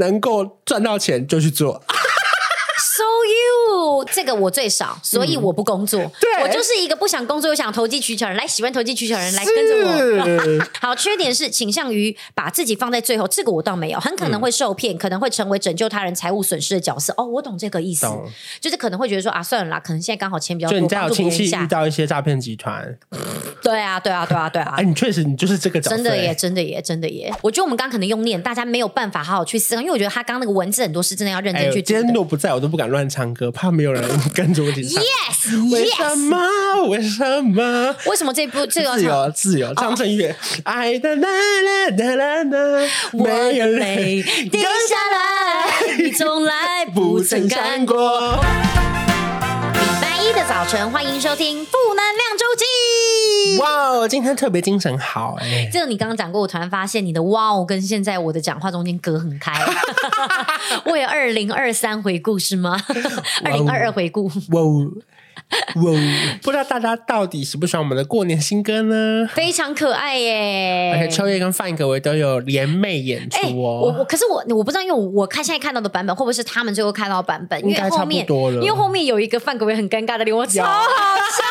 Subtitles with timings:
[0.00, 1.80] 能够赚到钱就去做。
[4.04, 6.00] 这个我最少，所以我不工作。
[6.00, 8.36] 嗯、对，我就是一个不想工作又想投机取巧人。
[8.36, 10.66] 来，喜欢投机取巧人来跟着我。
[10.80, 17.12] 好，缺点是倾向于把自己放在最后，这个我倒没有，很可能会受骗，嗯、可能会成为拯救他人财务损失的角色。
[17.16, 18.06] 哦，我懂这个意思，
[18.60, 22.96] 就是可能会觉得说啊，算了啦，可能现在刚好钱比较多，就你家有亲戚遇到一些诈骗集团。
[23.62, 24.74] 对啊，对啊，对啊，对啊！
[24.78, 27.30] 哎，你确实你就是这个角色，真的耶，真的耶，真的耶！
[27.42, 31.82] 我觉得我们刚刚可能用念，大家没有办法好好去思考，因为我觉得他刚刚那个文字很多是真的要认真去、哎。
[31.82, 34.02] 今天若不在我都不敢乱唱歌，怕没有人
[34.34, 35.02] 跟着我一起唱。
[35.02, 36.38] Yes，为什么？
[36.88, 37.94] 为什么？
[38.06, 39.74] 为什么这部这个自由自由？
[39.74, 44.66] 张震岳，爱的啦啦啦啦啦，我的泪滴下
[45.12, 48.40] 来，你从来不曾看过。
[49.74, 52.29] 礼拜一的早晨，欢迎收听负能量。
[53.60, 55.68] 哇哦，今天特别精神好哎！
[55.72, 59.52] 这个你刚刚讲过，我突然发现你的哇哦跟现在我的讲话中间隔很开。
[60.86, 62.80] 为二零二三回顾是吗？
[63.44, 64.26] 二零二二回顾。
[64.50, 64.90] 哇哦，
[65.76, 65.98] 哇哦！
[66.42, 69.28] 不知道大家到底喜不喜欢我们的过年新歌呢？
[69.34, 70.92] 非常可爱耶！
[70.94, 73.80] 而且秋叶跟范可为都有联袂演出哦。
[73.82, 77.60] 我我可是我我不知道，因为我我看现在看到的版本会不会是他们最后看到的版本？
[77.62, 81.44] 因为后面因为后面有一个范可为很尴尬的脸，我超好笑。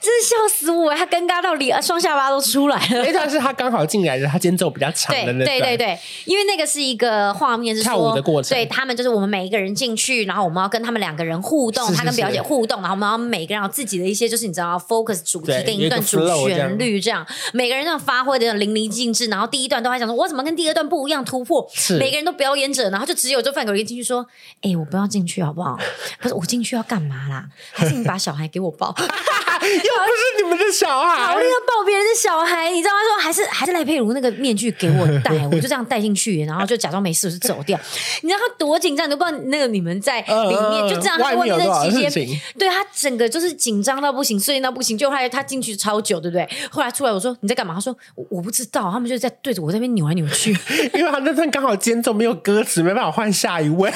[0.00, 0.94] 真是笑死我！
[0.94, 3.02] 他尴尬到脸双下巴都出来了。
[3.02, 8.56] 那段是他刚好进来的，他间奏比较长的那对对对对，因为那个是一个画面，是跳舞的过程。
[8.56, 19.26] 对他们就是我们每一个人进去，然后我们要跟他们两个人互动，是是是他跟表姐互动，然后我们要每个人有自己的一些，就是你知道，focus 主题跟一段主旋律这样，每个人这样发挥的淋漓尽致。
[19.26, 21.68] 然后第一段都还想说，我怎么跟第二段不一样突破？
[21.72, 24.26] 是每个人都表演者，然后就只有这范可为进去说，
[24.62, 25.78] 哎、欸，我不要进去好不好？
[26.20, 27.48] 不是我进去要干嘛啦？
[27.72, 28.94] 还是你把小孩给我抱？
[28.98, 33.00] 又不是你们的小孩，好，那个抱别人的小孩，你知道吗？
[33.06, 37.78] 说还是还是赖佩如那个面具给我戴，我就这样戴进去，然后就假装没事，我就走掉。
[38.22, 41.18] 你知道他多紧张，都不知道那个你们在里面、呃、就这样。
[41.18, 44.96] 外面的期间，对他整个就是紧张到不行，睡到不行。
[44.96, 46.48] 就后来他进去超久，对不对？
[46.70, 47.74] 后来出来我说你在干嘛？
[47.74, 48.90] 他说我，我不知道。
[48.92, 50.56] 他们就在对着我这边扭来扭去，
[50.94, 53.92] 因为他那阵刚好间奏没有歌词，没办法换下一位。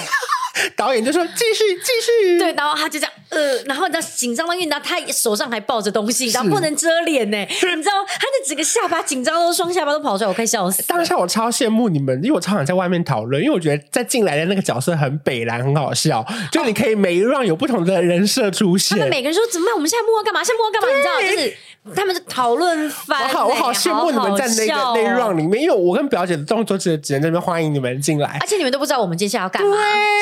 [0.77, 10.83] 导演就说继续继续，对，然后他就这样呃，然后你知道紧张到，因为他手上还抱着东西，然后不能遮脸呢，是你知道他的整个下巴紧张到双下巴都跑出来，我快笑死。
[10.85, 18.99] 当下我超羡慕你们，因为我超想在外面讨论，因为我觉得在进来的那个角色很北蓝，很好笑，就你可以每一 round 有不同的人设出现。
[18.99, 19.75] 他们每个人说怎么办？
[19.75, 20.43] 我们现在幕后干嘛？
[20.43, 20.89] 现在幕后干嘛？
[20.89, 21.57] 你知道就是。
[21.97, 29.79] 他们是讨论番，我好我好羡慕你们在那个那 round 里面，因为我跟表姐的动作只只能在那边欢迎你们进来，而且你们都不知道我们接下来要干嘛，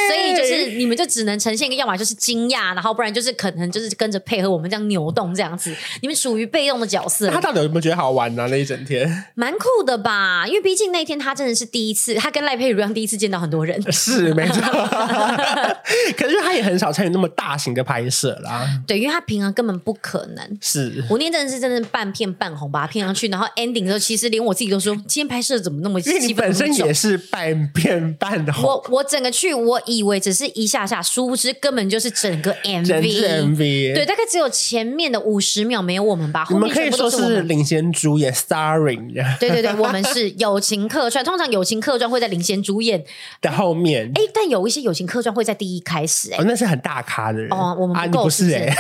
[0.09, 7.28] 所以就是你们就只能呈现一个，要么就是惊讶，然后不然就是可能就是跟着配合我们这样扭动这样子，你们属于被动的角色。
[7.30, 8.46] 他到底有没有觉得好玩呢？
[8.48, 10.46] 那一整天蛮酷的吧？
[10.46, 14.62] 因为毕竟那天他真的是第一次，他跟赖佩如一样第一次见到很多人， 是没错。
[16.16, 20.58] 可是他也很少参与那么大型的拍摄啦，对，因为他平常根本不可能。
[20.60, 22.28] 是我那天真的是真的半片。
[22.38, 25.98] 半红把他骗上去，然后 ending 的时候，其实连我自己都说，今天拍摄怎么那么？
[26.02, 28.62] 因为你本身也是半片半红。
[28.62, 32.86] 我我整个去，我以为只是一下下，殊不知根本就是整个 MV。
[32.86, 36.46] 整个 MV 对，大概只有前面的五十秒没有我们吧。
[36.50, 36.69] 我们。
[36.69, 39.12] 可以说是领衔主演，starring。
[39.41, 43.02] 对对对，我们是友情客串，通常友情客串会在领衔主演
[43.41, 44.12] 的后面。
[44.14, 47.74] 哎，但有一些友情客串会在第一开始，哎，哦，那是很大咖的人哦。
[47.80, 48.72] 我们不是哎。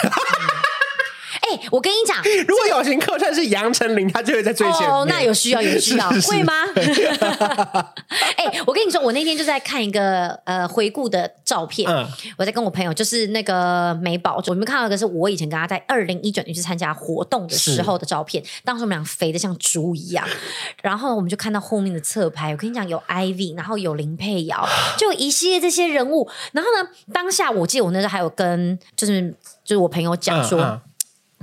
[1.58, 4.90] 哎，我跟你讲， 如果友情客串是杨丞琳，他就会在最前面。
[4.90, 6.52] 哦，那有需要，有需要， 会吗？
[8.36, 20.26] 哎，我跟你说，我那天就在看一个呃回顾的照片，嗯，我在跟我朋友，就是那个美宝，我们看到一个是我以前跟他在二零一九年去参加活动的时候的照片，当时我们俩肥的像猪一样，
[20.82, 24.66] 然后我们就看到后面的侧拍，我跟你讲，有 Ivy，然后有林佩瑶，
[24.96, 29.30] 就一系列这些人物，然后呢，当下我记得我那时候还有跟就是
[29.64, 30.60] 就是我朋友讲说。
[30.60, 30.80] 嗯嗯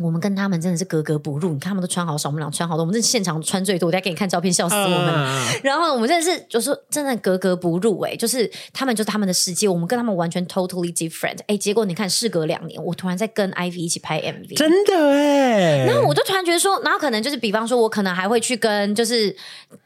[0.02, 5.08] 我们跟他们真的是格格不入，你看他们都穿好少，我们俩穿好多，我们这现场穿最多，我再给你看照片，笑死我们。
[5.08, 11.40] 嗯、 然后我们真的是就是真的格格不入，哎，就是他们就是他们的世界，我们跟他们完全 totally different。
[11.48, 15.86] 哎，结果你看，事隔两年，我突然在跟 Ivy 一起拍 MV，真的哎。
[15.86, 19.34] 然后我就突然觉得说，然后可能就是比方说，我可能还会去跟就是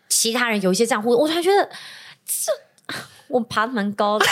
[0.09, 1.69] 其他人有一些这样互动，我突然觉得
[2.25, 2.51] 这
[3.29, 4.25] 我爬的蛮高的。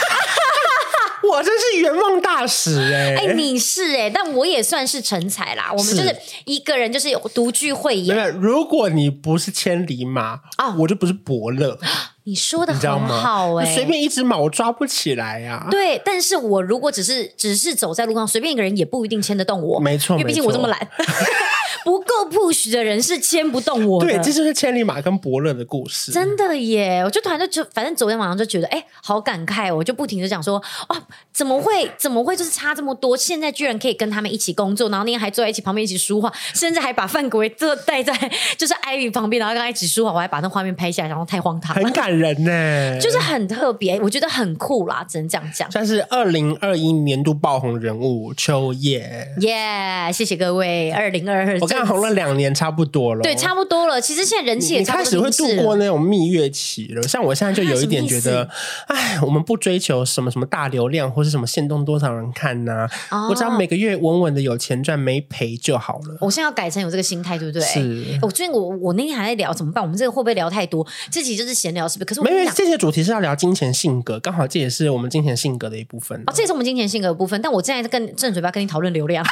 [1.24, 3.16] 我真是圆梦大使哎、欸！
[3.16, 5.72] 哎、欸，你是哎、欸，但我也算是成才啦。
[5.72, 6.16] 我们就是
[6.46, 8.16] 一个人，就是有独具慧眼。
[8.16, 11.78] 没有，如果你不是千里马啊，我就不是伯乐。
[12.26, 15.72] 你说的很好哎、欸，随便一只马我抓不起来呀、啊。
[15.72, 19.80] 对，但是我如果只是只是走在路上，随便一个人也不一定牵得动我。
[19.80, 20.78] 没错，因为毕竟我这么懒。
[21.84, 24.08] 不够 push 的人是牵不动我的。
[24.08, 26.12] 对，这就是千里马跟伯乐的故事。
[26.12, 27.02] 真的耶！
[27.04, 30.96] 我就突然就就反正昨天晚上就觉得，哎，好感慨，我就不停的讲说，哦，
[31.32, 33.16] 怎么会怎么会就是差这么多？
[33.16, 38.14] 现在居然可以跟他们一起工作，然后那天还坐在一起旁边一起说话，甚至还把范国威坐带在
[38.58, 45.70] 就是艾宇旁边，然后跟他一起说话，我还把那画面拍下来，然后太荒唐，很感人呢， 就是很特别，我觉得很酷啦，只能这样讲。
[45.72, 49.00] 算是二零二一年度爆红人物秋叶，
[49.42, 50.92] 耶！Yeah, 谢谢各位。
[50.92, 53.22] 二零二二，红了两年，差不多了。
[53.22, 54.00] 对，差不多了。
[54.00, 57.04] 其实现在人气也差不多，开始会度过那种蜜月期了。
[57.04, 58.50] 像我现在就有一点觉得，
[58.88, 66.18] 哎，我们不追求什么什么大流量或是什么限动多少人看呐、啊，哦、我只要每个月稳稳的有钱赚，没赔就好了。
[66.22, 67.62] 我现在要改成有这个心态，对不对？
[67.62, 68.20] 是。
[68.22, 69.84] 我最近我我那天还在聊怎么办？
[69.84, 70.86] 我们这个会不会聊太多？
[71.12, 72.06] 这集就是闲聊，是不是？
[72.06, 76.18] 可是我没有，这些主题是要聊金钱性格，刚好这也是我们金钱性格的一部分。
[76.28, 77.42] 哦，这也是我们金钱性格的部分。
[77.42, 79.26] 但我现在在跟正嘴巴跟你讨论流量。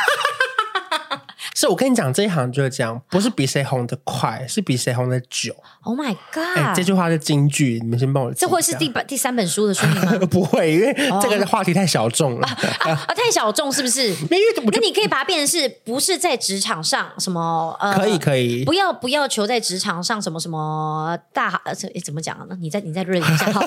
[1.66, 5.56] 是我跟你讲，这一行就是这样，不是比谁红的快，是比谁红的久。
[5.82, 8.32] Oh my god！、欸、这句话是金句，你们先帮我。
[8.34, 10.14] 这会是第本第三本书的书名吗？
[10.30, 12.52] 不会，因为这个话题太小众了、oh.
[12.88, 13.14] 啊啊啊！
[13.16, 14.10] 太小众是不是？
[14.10, 14.38] 因为
[14.72, 17.76] 那你可以把它变成是不是在职场上什么？
[17.80, 22.56] 呃，可以可以，不要不要求在职场上什么什么大呃，这怎么讲呢？
[22.62, 23.66] 你再你再润一下好。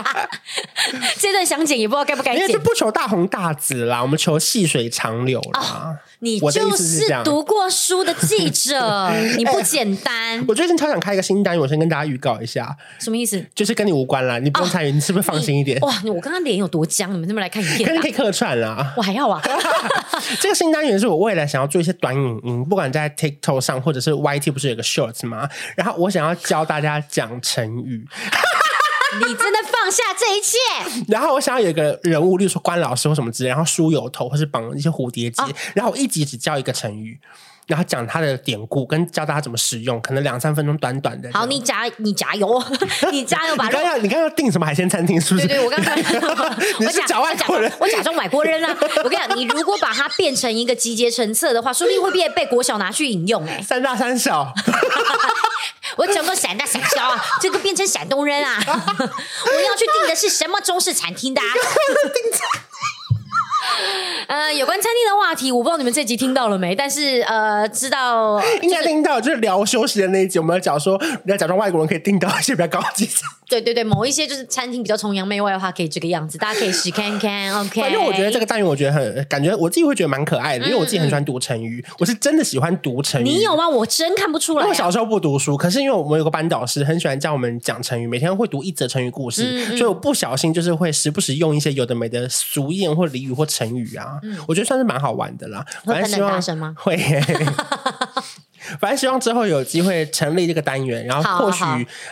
[1.18, 5.60] 这段想剪也不知道该不该剪，因为是不求大红大紫啦，我们求细水长流啦。
[5.60, 5.96] Oh.
[6.22, 10.44] 你就是读过书的记者， 你不简单。
[10.46, 12.76] 我最近超想开一个新单元，我先跟大家预告一下。
[12.98, 13.42] 什么意思？
[13.54, 15.80] 就是跟你无关啦，你不用参与，你是不是放心一点？
[15.80, 17.10] 哇，我刚刚脸有多僵？
[17.14, 18.92] 你们这么来看影片，可以客串啦。
[18.98, 19.40] 我还要啊。
[20.40, 25.48] 这个新单元是我未来想要做一些短影音，不管在 TikTok 上或者是 YT，不是有个 Shorts 吗？
[25.74, 28.06] 然后我想要教大家讲成语。
[29.18, 31.04] 你真的放下这一切？
[31.12, 37.18] 然后我想要有一个人物，例如说关老师或什么之类，然后梳油头或是绑一些蝴蝶结，哦、然后我一集只教一个成语，
[37.66, 41.30] 然后讲它的典故，跟教大家怎么使用，可能两三分钟，短短的。
[41.32, 42.62] 好，你加你加油，
[43.12, 43.66] 你加油吧！
[43.66, 45.20] 你刚要你刚刚订什么海鲜餐厅？
[45.20, 45.46] 是不是？
[45.46, 45.96] 对对，我刚刚
[46.80, 48.76] 你是假外国人，我假装外国人啊！
[49.04, 53.62] 我跟你讲，你如果把它变成一个集结成册的话，说不定会被被国小拿去引用哎、欸。
[53.62, 54.52] 三大三小。
[55.96, 58.58] 我讲过闪大闪小啊，这个变成闪东人啊！
[58.66, 61.44] 我要去订的是什么中式餐厅的、啊？
[64.28, 66.74] 呃，有关餐厅的话题，我不知道你们这集听到了没？
[66.74, 73.08] 但是呃，知道 应该听到，就是聊休息的那一集，我们要讲说，你要假装外国人可以订到一些比较高级。
[73.50, 77.52] 对对对，某一些就是餐厅比较崇洋媚外的话，可以这个样子，大家可以试 看看。
[77.60, 83.24] OK，反正我觉得这个单元，我觉得很感觉我自己会觉得蛮可爱的，因为我自己很喜欢读成语，我是真的喜欢读成语。
[83.24, 83.68] 你有吗？
[83.68, 84.64] 我真看不出来。
[84.64, 94.20] 我小时候不读书，可是因为我们有个班导师很喜欢教我们讲成语，每天会读一则成语故事，所以我不小心就是会时不时用一些有的没的俗谚或俚语或成语啊。
[94.46, 95.64] 我觉得算是蛮好玩的啦。
[95.84, 96.72] 会很大声吗？
[96.78, 96.96] 会。
[98.78, 101.64] 反正希望之后有机会成立这个单元，然后或许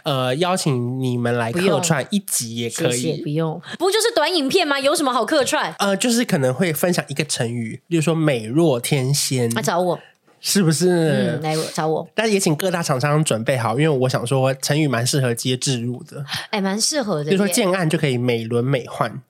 [0.03, 2.97] 呃邀请你们来客串一集也可以。
[2.99, 4.79] 谢谢，不用，不就是短影片吗？
[4.81, 5.75] 有什么好客串？
[5.79, 9.49] 呃，就是可能会分享一个成语，例如说美若天仙。
[9.51, 9.99] 来找我，
[10.41, 11.39] 是不是？
[11.41, 12.09] 嗯，来找我。
[12.15, 16.25] 但是也请各大厂商准备好，因为我想说成语蛮适合接置入的。
[16.51, 17.31] 哎，蛮适合的。
[17.31, 19.21] 比如说建案就可以美轮美奂。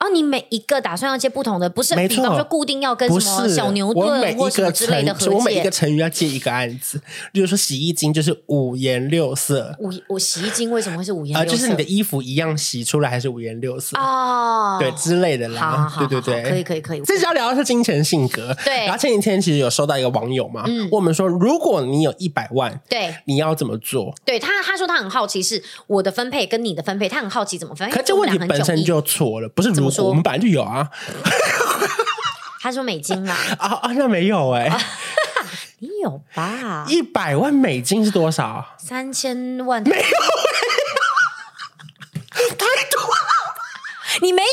[0.00, 1.94] 哦，你每一个打算要接不同的，不是？
[2.08, 7.00] 比方说固定要跟什么小牛顿或什么之类的合我每一个成语要接一个案子。
[7.32, 9.74] 例如说洗衣精就是五颜六色。
[9.78, 11.48] 五我洗衣精为什么会是五颜六色？
[11.48, 15.92] 啊，就是你的衣服一样洗出来还是五颜六色哦，对之类的啦。
[15.98, 17.02] 对对对，可以可以可以。
[17.02, 18.54] 这要聊的是金钱性格。
[18.64, 18.84] 对。
[18.84, 24.14] 然后前几天其实有收到一个网友嘛，问我们说，如果你有一百万，对，你要怎么做？
[24.24, 27.96] 对他他说他很好奇是我的分配跟你的分配，他很好奇怎么分配。
[27.96, 29.72] 可这问题本身就错了，不是
[30.02, 30.62] 我们本来就有。
[30.62, 30.88] 啊，
[32.60, 34.84] 他说美金啦， 啊啊，那没有哎、欸，
[35.80, 36.84] 你有吧？
[36.88, 38.74] 一百万美金是多少？
[38.78, 39.82] 三千万？
[39.82, 40.08] 没有、欸，
[42.50, 44.48] 太多了，你没有？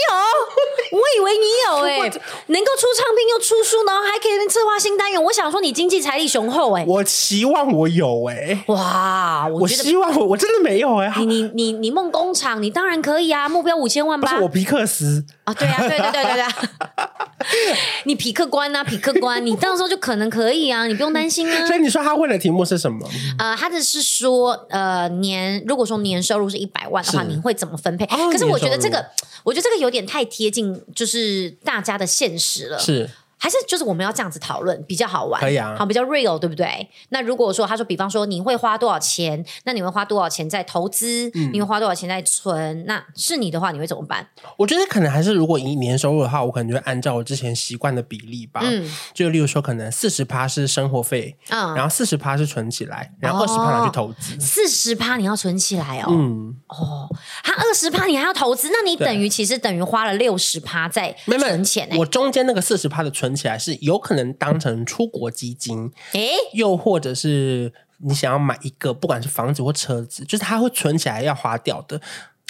[0.92, 5.24] 我以为你有哎、 欸，能够出唱片又出书，然后还可以策划新单元。
[5.24, 14.28] 我想说你经济财力雄厚哎、欸，我期望我有哎、欸，哇，我，我希望我我真的没有哎、欸，你你你你梦工厂，你当然可以啊，目标五千万吧？
[14.30, 15.24] 不是我皮克斯。
[15.43, 21.65] 啊，对啊，对对对对对， 你匹客观啊，痞客官，你到时候就可能可以啊，你不用担心啊。
[21.65, 23.07] 所以你说他问的题目是什么？
[23.39, 28.05] 呃，他的是说，呃，年如果说年收入是一百万的话，你会怎么分配？
[28.05, 29.03] 可是我觉得这个，
[29.43, 32.77] 我觉得这个有点太贴近，就是大家的现实了。
[32.79, 33.10] 是。
[33.41, 36.88] 还是就是我们要这样子讨论比较好玩，可以啊，好比较 real，对不对？
[37.10, 41.27] 那如果说他说，比方说你会花多少钱，那你会花多少钱在投资？
[41.33, 42.86] 嗯、你会花多少钱在存？
[42.86, 44.27] 那是你的话，你会怎么办？
[44.57, 48.62] 我觉得可能还是如果以年收入的话，我可能就会按照我之前习惯的比例吧。
[48.63, 54.39] 嗯，就例如说，可能四十趴是生活费，嗯，然后四十趴是存起来，然后二十趴拿去投资。
[54.39, 57.10] 四十趴你要存起来哦，嗯，哦，
[57.43, 61.98] 他二十趴你还要投资，那你等于其实等于花了六十趴在存钱、欸。
[61.98, 72.00] 我中间那个四十趴的存起来是有可能当成出国基金，诶、欸，又或者是你想要买一个，不管是房子或车子，就是它会存起来要花掉的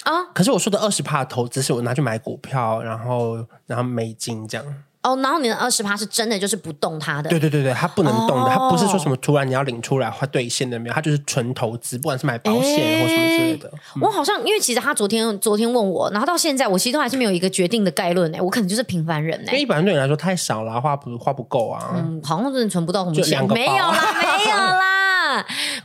[0.04, 0.22] 啊。
[0.22, 4.84] 哦、可是我说的二十帕投资是我拿去买股票，然后然后美金这样。
[5.02, 13.68] 哦，然后你的二十趴是真的就是不动它的，对对对对，它不能动的，哦、它不是说什么突然你要领出来或兑现的没有，它就是纯投资，不管是买保险或什么之类的。
[13.96, 24.91] 嗯、我好像因为其实他昨天昨天问我，然后到现在我其实都还是没有一个决定的概论哎，我可能就是平凡人哎，因为一般人对你来说太少了，花不花不够啊，嗯，好像真的存不到什么钱，没有啦，没有啦。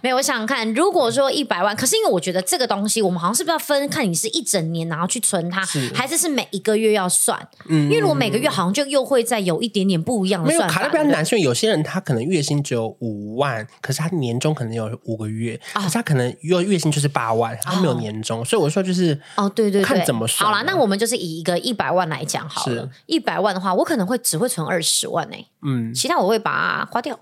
[0.08, 7.38] 没有，我想想看，如果说一百万，可是因为我觉得这个东西，我们好像是不是要分，看你是一整年然后去存它，是还是是每一个月要算？
[7.68, 10.66] 嗯，因为如果每个月好像就又会再有一点点不一样的算法。
[10.68, 20.50] 没有，卡的比较难，是因为有些人他可能月薪只有五万，可是他年终可能有五个月，哦、可是他可能月月薪就是八万，他没有年终，哦、所以我说就是哦，对对对，看怎么算。
[20.50, 27.20] 好啦，那我们就是以一个一百万来讲好了，一百万的话，我可能会只会存二十万呢、欸，嗯，其他我会把它花掉。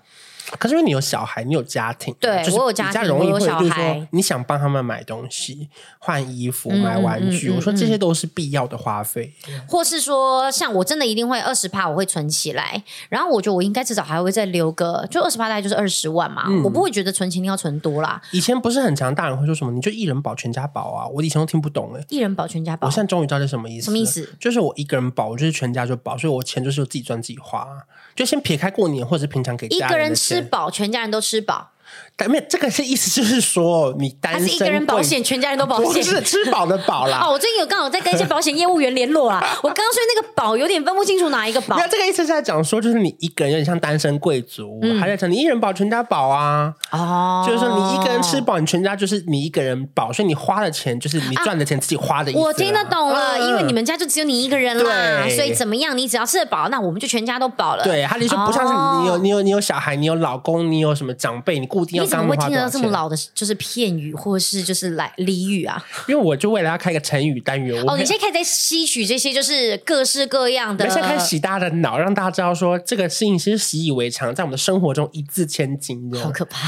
[0.58, 4.06] 可是因为你有小孩，你有家庭，对，我有家庭，容易会我有小孩。
[4.12, 9.32] 你想帮他们买东西、换衣服、买玩具，我说这些都是必要的花费。
[9.66, 12.82] 或是说，像我真的一定会二十趴，我会存起来。
[13.08, 16.44] 然后我觉得我应该至少还会再留个，就二十趴大概就是二十万嘛。
[16.46, 18.20] 嗯、我不会觉得存钱要存多啦。
[18.30, 21.06] 以前不是很常，大人会说什么，你就一人保全家保啊。
[21.08, 23.86] 我以前都听不懂哎，一人保全家保，我现在终于知道这什么意思。
[23.86, 24.28] 什么意思？
[24.38, 27.66] 就是我一个人保，我就是全家就保，所以我钱就是自己赚自己花。
[28.14, 31.70] 就先撇开过年或者是平常给家人，一个人吃吃饱，全家人都吃饱。
[32.16, 37.20] 但没有这个是意思，就是说你单身，是一个人保险，全家人都保险，不是吃饱的饱啦。
[37.22, 39.38] 哦，我最近有刚好在跟一些保险业务员联络啦。
[39.62, 41.76] 我刚刚说那个保有点分不清楚哪一个保。
[41.76, 46.72] 那这个意思是在讲说，就是你一个人有点像单身贵族，嗯、还在讲你一人保全家保啊。
[46.90, 52.42] 哦，就是说你一个人吃饱，你全家就是你一个人保，所以你花的钱就是你赚的钱自己花的意思、啊。
[52.44, 57.84] 我听得懂了，嗯、因为你们家就只有你一个人啦，对所以怎么样，你只要吃得饱，那我们就全家都饱了。
[57.84, 62.34] 对，他你说不像是你有你有你有小孩，你有老公，你有什么长辈，你固定要干嘛？
[62.70, 65.84] 这么老的，就是片语，或是就是来俚语啊？
[66.08, 70.86] 因为我就为了要开个成语单元，哦，你现在可以在吸取这些，就是各式各样的。
[70.86, 76.18] 我现在开始洗大家的脑，让大家知道说这个事情其实习以为常，在我们的生活中一字千金的。
[76.18, 76.66] 好可怕！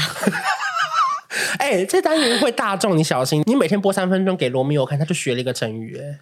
[1.57, 3.41] 哎、欸，这单元会大众，你小心。
[3.47, 5.97] 你每天播三分钟给罗密欧看，他就学了一个成语。
[5.97, 6.19] 哎，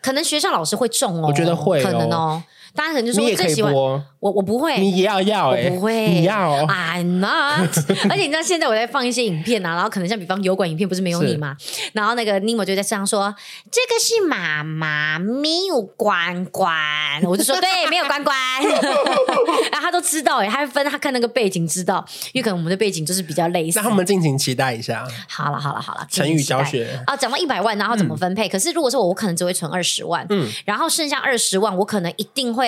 [0.00, 2.42] 可能学校老师会中哦，我觉得会、哦，可能哦。
[2.74, 4.02] 大家可能就说你也可以播。
[4.20, 7.70] 我我不会，你也要要哎、欸，我不会，你要，I'm not。
[8.10, 11.56] 而且你知道现在我在放一些影片啊，然后可能像比方油管影片不是没有你吗？
[11.94, 13.34] 然后那个尼莫就在上说
[13.70, 16.70] 这个是妈妈没有关关，
[17.24, 18.36] 我就说对，没有关关。
[19.72, 23.80] 然后他都知道哎、欸，他会分他看那个背景知道，因为可能我们的背景就是比较类似。
[23.80, 25.06] 那我们敬请期待一下。
[25.28, 28.46] 好了好了好了，成语教学啊，讲到一百万，然后怎么分配？
[28.48, 32.59] 嗯、可是如果说我，我可能只会存二十万，嗯，然后剩下二十万，我可能一定会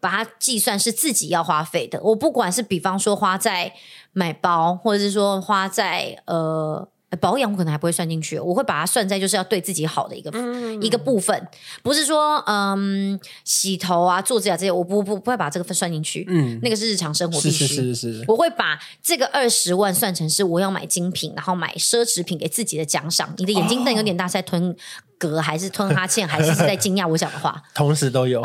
[0.00, 1.86] 把它计算是自己要花费。
[1.86, 3.72] 的，我不管是比方说花在
[4.12, 6.88] 买包，或者是说花在呃
[7.20, 11.48] 保养，我可能还不会算进去，我会把它算在就是要对自己好的一个、嗯、一个部分，
[11.82, 23.32] 不是说嗯洗头啊、做指甲这些，我不不不会把这个分算进去，嗯，那个是日常生活必须，是是是是是，我会把这个二十万算成是我要买精品，然后买奢侈品给自己的奖赏。
[23.38, 24.76] 你的眼睛瞪有点大，是在吞
[25.18, 27.62] 嗝还是吞哈欠，还是是在惊讶我讲的话？
[27.74, 28.42] 同时都有。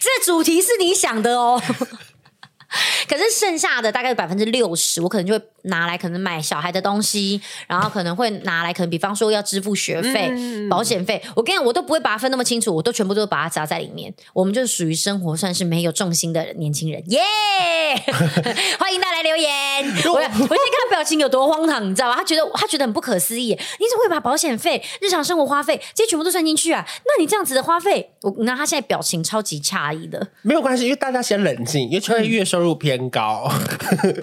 [0.00, 1.60] 这主题是你想的哦。
[3.08, 11.20] 可是剩下的大概百分之六十，我可能就会拿来可能买小孩的东西，然后可能会拿来可能比方说要支付学费、嗯、保险费。
[11.34, 14.12] 我跟你讲，我都不会把它分那么清楚，我都全部都把它砸在里面。
[14.32, 17.96] 我们就是属于生活算是没有重心的年轻人，耶、yeah!
[18.78, 19.50] 欢迎大家来留言。
[20.06, 20.48] 我我先看
[20.84, 22.16] 他表情有多荒唐，你知道吗？
[22.16, 23.48] 他觉得他觉得很不可思议。
[23.48, 26.86] 你怎么会把保险费、日常生活花费这些全部都算进去啊？
[27.04, 30.28] 那你这样子的花费，我那他现在表情超级诧异的。
[30.42, 33.50] 没有关系，因为大家先冷静，因为秋月月收入偏偏高，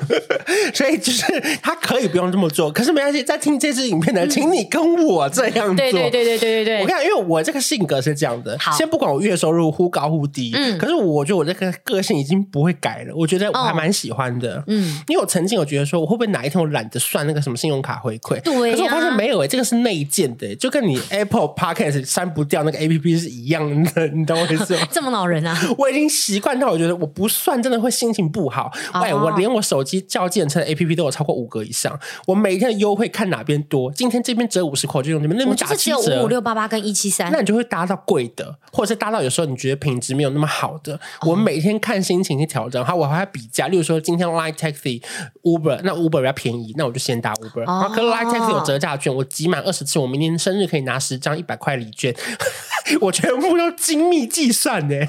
[0.73, 1.25] 所以就是
[1.61, 2.71] 他可以不用这么做。
[2.71, 5.75] 可是没关系，在听这支影片的人，请你跟我这样做。
[5.75, 8.57] 对对对对对对，我讲，因为我这个性格是这样的。
[8.75, 13.13] 先不管我月收入忽高忽低，嗯，可是我觉得我这个个性已经不会改了。
[13.15, 18.41] 我觉得我还蛮喜欢的，嗯，因为我曾经有觉得说，我会不会哪一天我懒得算那个什么信用卡回馈？
[18.41, 24.87] 对，可是我发现没有诶，这个是内建的，就跟你 Apple Podcast 删不掉那个 APP 是一样的，你懂我意思吗？
[24.91, 25.55] 这么恼人啊！
[25.77, 28.62] 我已经习惯到，我觉得我不算真的会心情不好。
[28.91, 31.99] 哎，我连我手机叫计程车的 APP 都有超过五个以上。
[32.27, 36.01] 我每天的优惠看哪边多，今天这边折五十块就用这边，那边打七折。
[36.01, 40.99] 只有五五六八八跟一七三，那你就会搭到贵的，或者是搭到有时候你觉得品质没有那么好的。
[41.25, 43.67] 我每天看心情去调整，好，我还要比价。
[43.67, 45.01] 例如说今天 Line Taxi
[45.43, 47.65] Uber，那 Uber 比较便宜，那我就先搭 Uber。
[47.65, 52.13] 然后可是 Line Taxi 有折价券，我集满二十次，我明年生日可以拿十张一百块礼券。
[52.99, 55.07] 我全部都精密计算的。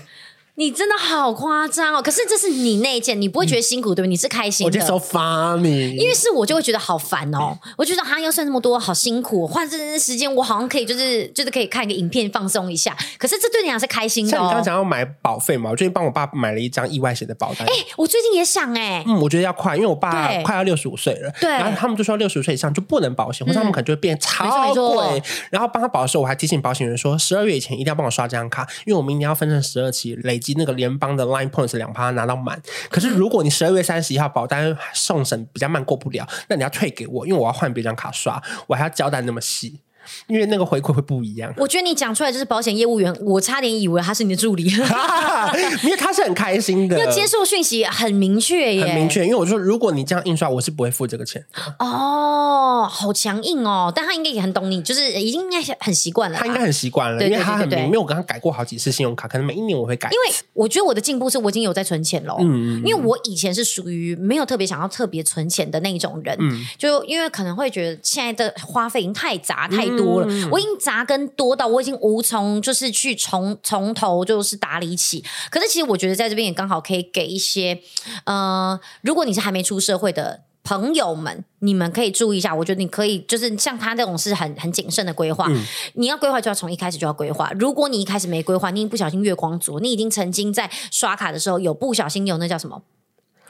[0.56, 2.00] 你真的好夸张哦！
[2.00, 4.08] 可是这是你内建，你不会觉得辛苦，嗯、对不对？
[4.08, 4.66] 你是开心的。
[4.66, 7.58] 我就说 funny，因为是我就会觉得好烦哦。
[7.64, 9.48] 嗯、我觉得好像要算那么多，好辛苦。
[9.48, 12.96] 换这段时间，我好像可以就是就是可以看一个影片放松一下。
[13.18, 14.30] 可是这对你讲是开心的、哦。
[14.30, 17.66] 像你刚刚讲要买保费嘛，我最近帮我爸买了一张意外险的保单。
[17.66, 21.32] 哎、欸，我最近也想哎、欸，嗯，我觉得要快，因为我爸快要六十五岁了。
[21.40, 25.20] 对，然后他们就说六十五岁以上就不能保险，或者他们可能就会变超贵。
[25.50, 31.24] 然后帮他保的时候，我还提醒保险员说，十二月以前一定要帮我刷这张卡，因为我明年要分成十二期，累及那个联邦的。
[31.24, 32.60] Line Points 两趴拿到满，
[32.90, 39.80] 可是如果你十二月三十一号保单送审比较慢过不了，那你要退给我，因为我要换别张卡刷，我还要交代那么细。
[40.26, 41.52] 因为那个回馈会不一样。
[41.56, 44.64] 我觉得你讲出来就是保险业务员，我差点以为他是你的助理。
[45.84, 49.24] 因为他是很开心的，要接受讯息很明确耶，很明确。
[49.24, 51.44] 因为我说，如果你这样印刷，我是不会付这个钱。
[51.78, 53.92] 哦，好强硬哦！
[53.94, 56.38] 但他应该也很懂你，就是已经应该很习惯了。
[56.38, 60.08] 他应该很习惯了，因为他很明，因为我跟他改过好几次信用卡，可能每一年我会改。
[60.10, 62.36] 因为我觉得我的进步是我已经有在存钱了。
[62.40, 66.36] 嗯，因为我以前是属于没有特别想要特别存钱的那一种人。
[66.40, 70.74] 嗯，就因为可能会觉得现在的花费已经太杂太多了，我已经。
[70.84, 77.80] 扎根多到我已经无从就是去从从头就是打理起，可是其实我觉得在这边也刚好可以给一些
[78.24, 82.54] 呃，如果你是还没出社会的朋友们，你们可以注意一下。
[82.54, 87.50] 我觉得你可以就是像他这种是很很谨慎的规划，嗯、你要规划就要从一开始就要规划。
[87.58, 92.82] 如果你一开始没规划，你不小心月光族，你已经曾经在刷卡的时候有不小心有那叫什么？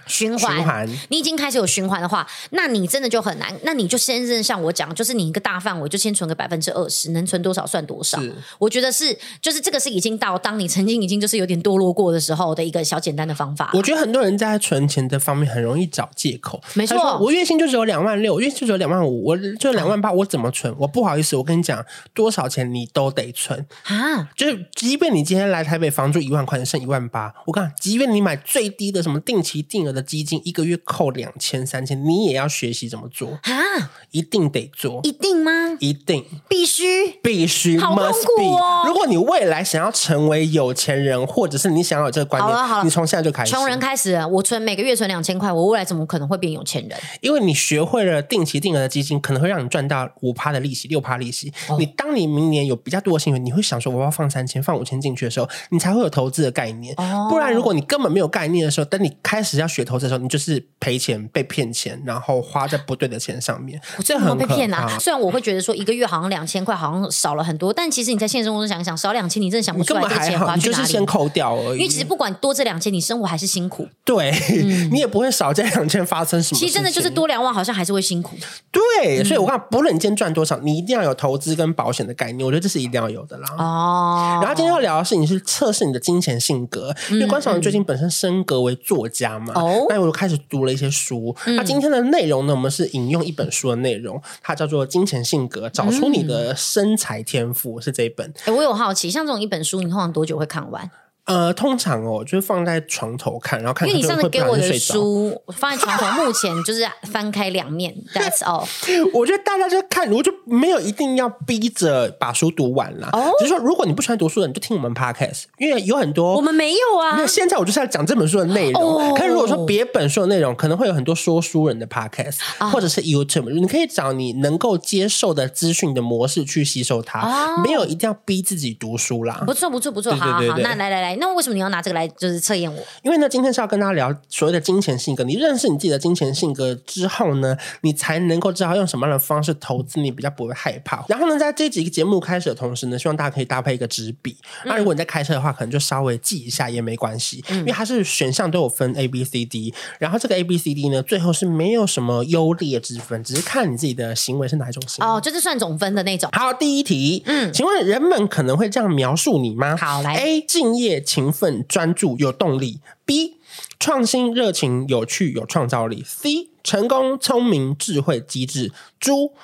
[0.06, 3.54] 循环，你已经开始有循环的话，那你真的就很难。
[3.62, 8.20] 那你就先认像我讲，就是你一个大范围，就先存个百分之二十，能存多少算多少。
[8.20, 13.70] 是我觉得是，就是这个是已经到当你曾经已经就是有点堕落过的时候的一个小简单的方法。
[13.74, 16.60] 我觉得很多人在存钱这方面很容易找借口。
[16.74, 20.74] 没错，我月薪就只有两万六，我月薪就只有两万五，我就两万八，我怎么存？
[20.78, 24.28] 我不好意思，我跟你讲，多少钱你都得存啊！
[24.36, 30.74] 就是即便你今天来台北房租一万块，钱剩一万八，我看，即便你买最低的什么定期定额的基金，一个月。
[30.84, 33.90] 扣两千三千，你也要学习怎么做啊？
[34.10, 35.76] 一定得做，一定吗？
[35.80, 38.84] 一定，必须，必须，好痛苦哦！
[38.86, 43.52] 如果你未来想要成为有钱人，或者是你想要有这个观念，好了好了，你从现在就开始。
[43.52, 46.98] 穷人开始，我存每个月存两千块，我未来怎么可能会变有钱人？
[47.20, 51.52] 因为你学会了定期定额的基金，可能会让你赚到五趴的利息，六趴利息。
[51.68, 56.94] 哦、你当你明年有比较多的薪水，你会想说我要放三千、放五千进去的时候，你才会有投资的概念。
[56.98, 60.64] 哦、不然，如果你根本没有概念的时候，等你开始要学投资的时候，你就是。
[60.80, 64.98] 赔钱被骗钱，然后花在不对的钱上面，我这很被骗啊！
[65.00, 70.60] 虽然我会觉得说一个月好像两千块，好像少了很多，但其实你在现实生活中想一想，少两千你真的想不出来这钱花去哪里。
[70.60, 71.78] 就是先扣掉而已。
[71.78, 73.88] 因为其实不管多这两千，你生活还是辛苦。
[74.04, 76.58] 对，嗯、你也不会少这两千发生什么。
[76.58, 78.36] 其实真的就是多两万，好像还是会辛苦。
[78.70, 82.44] 对，所以我看不论你今天赚多少，你一定要有投资跟保险的概念。
[82.44, 83.48] 我觉得这是一定要有的啦。
[83.56, 84.38] 哦。
[84.42, 91.34] 然后今天要聊的是，你是测试你的金钱性格，因为关韶文最近本身升格为作家嘛，哦，那我就开始读了一些书。
[91.46, 92.54] 那今天的内容呢？
[92.54, 98.28] 我们是引用一本书的内容，它叫做《金钱性格：找出你的身材天赋》，是这一本。
[98.40, 100.90] 哎、欸，我有好奇，像这种一本书，你通常多久会看完？
[101.26, 103.88] 呃，通常哦，就是放在床头看，然后看。
[103.88, 107.94] 因为你上次给我的书放在床头，目前就是翻开两面。
[108.12, 108.68] That's all。
[109.14, 113.08] 我觉得大家就看，我就没有一定要逼着把书读完啦。
[113.14, 113.30] 哦。
[113.40, 116.36] 就是说，如果你不喜欢读书的，你就听我们 Podcast，因为有很多。
[116.36, 117.16] 我们没有啊。
[117.16, 118.82] 那现在我就是要讲这本书的内容。
[118.82, 119.14] 哦。
[119.16, 122.36] 可是如果说别本书的内容，可能会有很多说书人的 Podcast，
[122.70, 127.20] 或者是 YouTube，你可以找你能够接受的资讯的模式去吸收它。
[127.20, 127.62] 哦。
[127.64, 129.42] 没有一定要逼自己读书啦。
[129.46, 130.14] 不错，不错，不错。
[130.14, 131.13] 好好好，那来来来。
[131.14, 132.82] 来，那为什么你要拿这个来就是测验我？
[133.02, 135.24] 因为呢，今天是要跟大家聊所谓的金钱性格。
[135.24, 141.04] 你认识你自己的金钱性格之后呢，你才能够知道用什么样的方式投资，你比较不会害怕。
[141.08, 144.36] 然后呢，在这几个节目开始的同时呢，希望大家可以搭配一个纸笔。
[144.64, 149.72] 那如果你在开车的话，可能就稍微记一下也没关系，嗯、因为它是选项都有分 A、B、C、D。
[149.98, 155.10] 然后这个 A、B、C、D 呢，最后是没有什么优劣之分，只是看你自己的行为是哪一种行为。
[155.10, 156.30] 哦，就是算总分的那种。
[156.32, 159.76] 好，第一题，嗯，请问人们可能会这样描述你吗？
[159.76, 163.34] 好，来 A 敬业、勤奋、专注、有动力；B
[163.78, 169.34] 创新、热情、有趣、有创造力；C 成功、聪明、智慧、机智；猪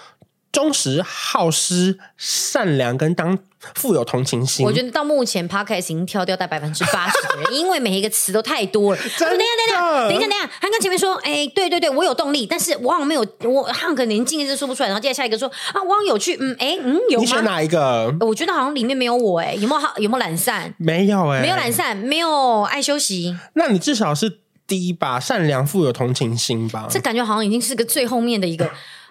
[0.51, 3.39] 忠实、好施、善良，跟当。
[3.75, 9.01] 富有同情心，我觉得到目前 Podcast 已经挑掉带百分之八十的人， 因为每一个词都太多了。
[9.01, 14.89] 等一下，等一下，等一下，等一下，他刚前面说，哎，对对对，我有动力，但是我好像没有，我他可能连敬业都说不出来。
[14.89, 17.25] 然后接下来下一个说，啊，我好像有趣，嗯，哎，嗯，有吗？
[17.25, 18.15] 你选哪一个？
[18.21, 19.93] 我觉得好像里面没有我，哎，有没有好？
[19.99, 20.75] 有没有懒散？
[20.79, 23.37] 没有，哎，没有懒散，没有爱休息。
[23.55, 26.87] 那你至少是第一吧，善良、富有同情心吧？
[26.91, 28.71] 这感觉好像已经是个最后面的一个。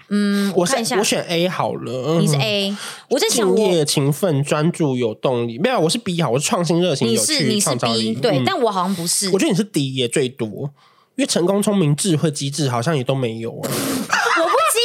[0.09, 2.19] 嗯，我看一下，我选 A 好了。
[2.19, 2.75] 你是 A，
[3.09, 5.57] 我在想，敬业、勤奋、专注、有动力。
[5.59, 8.13] 没有，我是 B 好，我是创新、热情、有趣、创造力。
[8.15, 9.29] 对，但我好像不是。
[9.29, 10.71] 我觉得你是 D 也最多，
[11.15, 13.69] 因为成功、聪明、智慧、机智好像也都没有啊。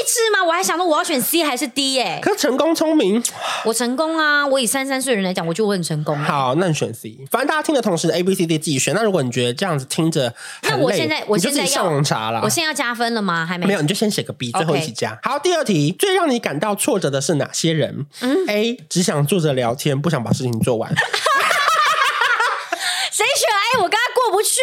[0.07, 0.45] 是吗？
[0.45, 2.21] 我还想说我要选 C 还是 D 耶、欸？
[2.23, 3.23] 可是成功聪明，
[3.65, 4.47] 我成功啊！
[4.47, 6.17] 我以三十三岁的人来讲，我觉得我很成功。
[6.19, 7.17] 好，那你选 C。
[7.31, 8.95] 反正大家听的同时，A、B、C、D 自己选。
[8.95, 12.41] 那如果你觉得这样子听着，那我现在我现在要上网查了。
[12.43, 13.47] 我现在要加分了吗？
[13.47, 15.19] 还没，没有，你就先写个 B，最后一起加。
[15.23, 18.07] 好，第二题，最让你感到挫折的是哪些人？
[18.21, 20.95] 嗯，A 只想坐着聊天，不想把事情做完。
[23.11, 23.83] 谁选 A？
[23.83, 23.99] 我跟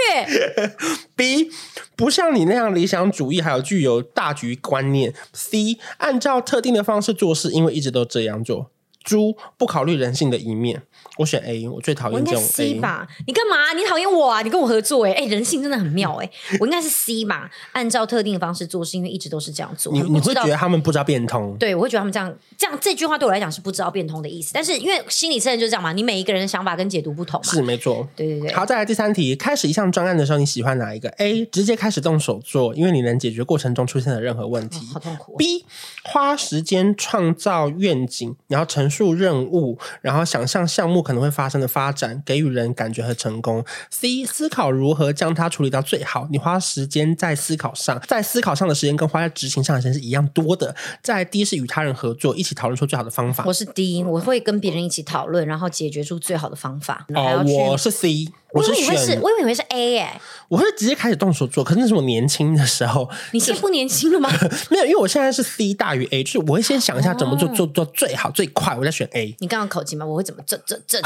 [1.16, 1.50] B
[1.96, 5.14] 不像你那样理想主义，还有具有大局观念。
[5.34, 8.72] C 按照特定的方式做事，因为一直都这样做。
[9.04, 10.84] 猪不考虑人性的一面，
[11.18, 12.46] 我选 A，我最讨厌这种 A。
[12.48, 13.08] C 吧？
[13.28, 13.74] 你干嘛？
[13.74, 14.42] 你讨厌我啊？
[14.42, 16.58] 你跟我合作哎、欸、哎、欸，人性真的很妙哎、欸。
[16.60, 17.50] 我应该是 C 吧？
[17.74, 19.92] 按照特定的方式做是，因为一直都是这样做。
[19.94, 21.56] 你你会觉得他们不知道变通？
[21.58, 24.52] 对，我会觉得他们这样这样这句话对我来讲是不知道变通的意思。
[24.54, 27.52] 但是因为心理测验就是这样嘛，你每一个人的想法跟解读不同嘛。
[27.52, 28.08] 是没错。
[28.16, 28.54] 对对对。
[28.54, 34.80] 好，再来第三题，开始一项专案的时候，你喜欢哪一个？A 直接开始动手做，因为你能解决过程中出现的任何问题。
[34.80, 35.36] 哦、好痛苦。
[35.38, 35.66] B
[36.04, 39.78] 花时间创造愿景，然后陈述任务。
[40.02, 43.64] 然后想象项目可能会发生的发展，给予人感觉和成功。
[43.90, 50.76] C 思考如何将它处理到最好，你花时间在思考上，在思考上的时间跟花在执行上的时间是一样多的。
[51.02, 53.44] 在 D 是与他人合作，一起讨论出最好的方法。
[53.48, 57.06] 我是 D，我会跟别人一起讨论，然后解决出最好的方法。
[57.14, 58.28] 哦，我是 C。
[58.54, 60.22] 我是选，是，我以为是 A 哎、欸，
[60.52, 63.10] 我会直接开始动手做，可是那是我年轻的时候。
[63.32, 64.30] 你现在不年轻了吗？
[64.70, 69.34] 没有，因为我现在是 C 大于 A，就是我会先想一下怎么做，做做最好最快，我再选 A。
[69.40, 70.06] 你刚刚口气吗？
[70.06, 71.00] 我会怎么这这这？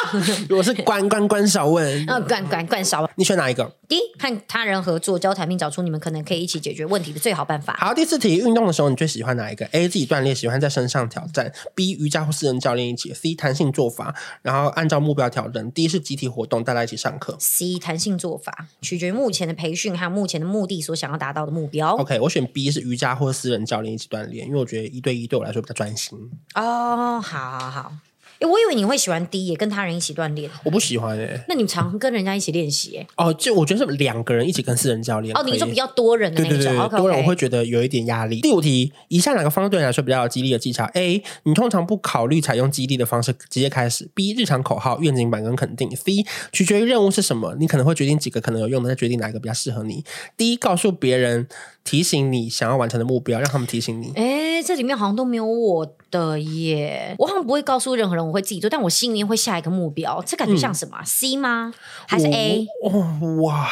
[0.56, 3.10] 我是关关关少问，嗯， 关关关少问。
[3.16, 7.76] 你选哪一个第一和他人合作，交谈并找出你们可能可以一起解决问题的最好办法。
[7.78, 17.36] 好，第四题，运动的时候你最喜欢哪一个？A 自己锻炼，喜欢在身上挑战；B 瑜伽或私人教练一起；C 弹性做法，然后按照目标调整；D 是集体活动，大家一起上课。
[17.38, 21.96] C 弹性做法，取决于目前的培训还有目前的目的所想要达到的目标。
[21.96, 26.16] OK，我选 B 是瑜伽或私人教练一起锻炼，因为我觉得一对一对我来说比较专心。
[26.54, 27.92] 哦，好好好。
[28.38, 30.50] 哎，我以为你会喜欢 D，也跟他人一起锻炼。
[30.64, 31.44] 我不喜欢哎、欸。
[31.48, 33.06] 那你常跟人家一起练习哎？
[33.16, 35.36] 哦，就我觉得是两个人一起跟私人教练。
[35.36, 38.40] 哦，你说比较多人的那种，对对对 okay, 多人我会觉得有一点压力。
[38.40, 44.08] 第五题，以下哪个方式对你来说比较有激励的技巧？A，你通常不考虑采用激励的方式，直接开始。
[44.14, 45.90] B，日常口号、愿景板跟肯定。
[45.96, 50.04] C，取决于任务是什么，你可能会决定几个可能有用的，再决定哪一个比较适合你。
[50.36, 51.48] D，告诉别人。
[51.86, 54.12] 提醒你想要完成的目标，让他们提醒你。
[54.16, 57.14] 哎，这里面好像都没有我的耶。
[57.18, 60.20] 我好像不会告诉任何人我会自己做，但我心里面会下一个目标。
[60.26, 61.72] 这感觉像什么、嗯、？C 吗？
[62.08, 62.66] 还是 A？
[62.82, 63.68] 哦哇！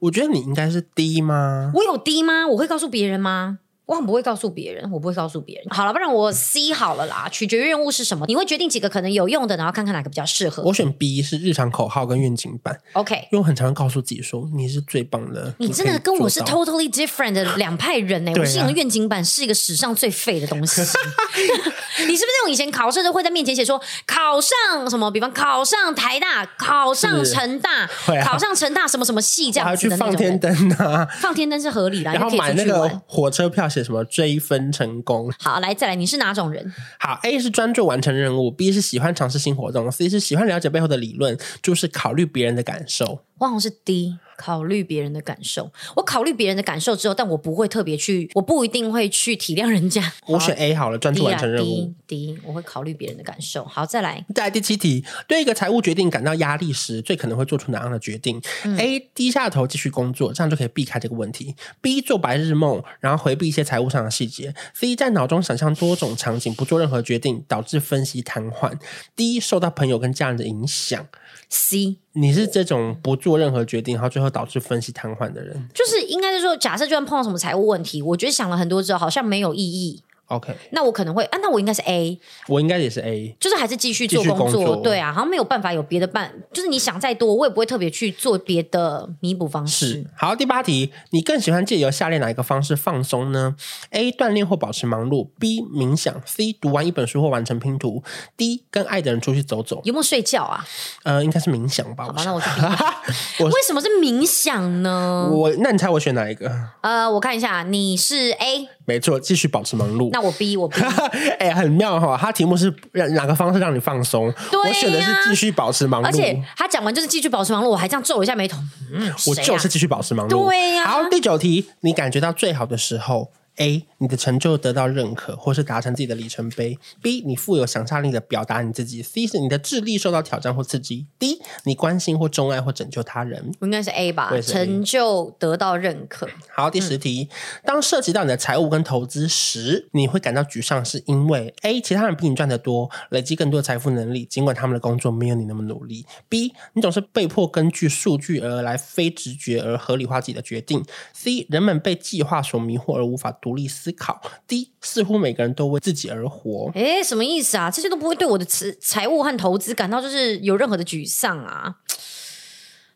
[0.00, 1.70] 我觉得你应该是 D 吗？
[1.74, 2.48] 我有 D 吗？
[2.48, 3.60] 我会告诉别人吗？
[3.90, 5.66] 我很不会告诉别人，我不会告诉别人。
[5.70, 7.28] 好了，不然我 C 好了啦。
[7.28, 10.62] 取决于任务是什么，你会决定几个可能有用的，然后看看哪个比较适合。
[10.62, 12.78] 我选 B 是日常口号跟愿景版。
[12.92, 15.52] OK，因为我很常告诉自己说你是最棒的。
[15.58, 18.38] 你真的跟我是 totally different 的两派人呢、 欸。
[18.38, 20.80] 我心里愿景版是一个史上最废的东西。
[22.06, 25.10] 你是不是那种以前考试都会在面前写说考上什么？
[25.10, 27.90] 比方考上台大，考上成大，啊、
[28.24, 30.12] 考上成大什么什么系这样子的那种。
[30.12, 32.12] 放天灯啊，放天灯是合理的。
[32.12, 34.70] 然后买那个火车票写什么追分。
[34.70, 35.32] 成功。
[35.40, 36.72] 好，来再来，你是哪种人？
[36.98, 43.24] 好，A 是专注完成任务，B 是喜欢尝试新活动，C 是喜欢了解背后的理论，就是考虑别人的感受。
[43.38, 44.16] 我好像是 D。
[44.40, 50.10] 考虑别人的感受，我考虑别人的感受之后，但我不会特别去，我不一定会去体谅人家。
[50.26, 51.92] 我选 A 好了，专注完成任务。
[52.06, 53.62] 第一，我会考虑别人的感受。
[53.66, 54.24] 好，再来。
[54.34, 58.40] 再来第七题，对一个财务决定感到压力时，最可能会做出哪样的决定？
[58.64, 61.54] 嗯，A 低下头继续工作，这样就可以避开这个问题。
[61.82, 64.54] B 做白日梦，然后回避一些财务上的细节。
[64.72, 68.78] C 在脑中想象多种场景，不做任何决定，导致分析瘫痪。
[69.14, 71.06] D 受到朋友跟家人的影响。
[71.50, 80.02] C，你是这种不做任何决定，然后最后导致分析瘫痪的人，就是应该是说，假设就算碰到什么财务问题，我觉得想了很多之后，好像没有意义。
[80.30, 82.16] OK，那我可能会啊，那我应该是 A，
[82.46, 89.86] 我应该也是 A，就是还是继续做工作，对啊，好像没有办法有别的办，就是你想再多，我也不会特别去做别的弥补方式。
[89.88, 93.56] 是，好，第八题，你更喜欢借由下列哪一个方式放松呢
[93.90, 98.04] ？A 锻炼或保持忙碌，B 冥想，C 读完一本书或完成拼图
[98.36, 99.80] ，D 跟爱的人出去走走。
[99.84, 100.64] 有没有睡觉啊？
[101.02, 102.04] 呃，应该是冥想吧。
[102.04, 102.38] 好吧，那我
[103.50, 105.28] 为什么是冥想呢？
[105.32, 106.48] 我那你猜我选哪一个？
[106.82, 108.68] 呃，我看一下，你是 A。
[108.90, 110.10] 没错，继续保持忙碌。
[110.12, 110.80] 那我逼我逼
[111.38, 112.18] 哎、欸，很妙哈。
[112.20, 114.28] 他题目是让哪个方式让你放松？
[114.28, 114.34] 啊、
[114.66, 116.06] 我选的是继续保持忙碌。
[116.06, 118.58] 而且他讲完就是继续保持忙碌，我还这样皱了一下眉头。
[118.92, 120.48] 嗯，我就是继续保持忙碌。
[120.48, 120.90] 对呀、啊。
[120.90, 123.30] 好，第九题，你感觉到最好的时候。
[123.56, 126.78] A，你的成就得到认可，或是达成自己的里程碑。
[127.02, 129.02] B，你富有想象力的表达你自己。
[129.02, 131.06] C 是你的智力受到挑战或刺激。
[131.18, 133.52] D，你关心或钟爱或拯救他人。
[133.60, 136.28] 应该是 A 吧成就得到认可。
[136.54, 146.06] 好，第十题，嗯、当涉及到你的财务跟投资时，你会感到沮丧，是因为 A，其他人比你赚得多，累积更多的财富能力，尽管他们的工作没有你那么努力。
[146.28, 150.82] B，你总是被迫根据数据而来，非直觉而合理化自己的决定。
[151.12, 154.20] C，人们被计划所迷惑而无法独立思考。
[154.46, 156.70] 第一，似乎每个人都为自己而活。
[156.74, 157.70] 哎，什么意思啊？
[157.70, 161.76] 这些都不会对我的财财务和投资感到就是有任何的沮丧啊？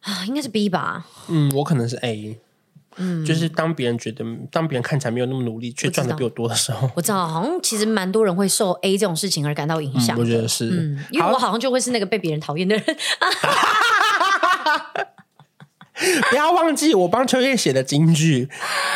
[0.03, 1.07] 啊，应该是 B 吧？
[1.29, 2.39] 嗯，我可能是 A。
[2.97, 10.17] 嗯，就是当别人觉得，当别人看起来没有那么努力，却赚的比我多的时候，我知道，好像其实蛮多人会受 A 这种事情而感到影响。
[10.17, 12.85] 嗯，我觉得是，嗯，因为我好像就会是那个被别人讨厌的人。
[16.31, 18.49] 不要忘记我帮秋叶写的金句，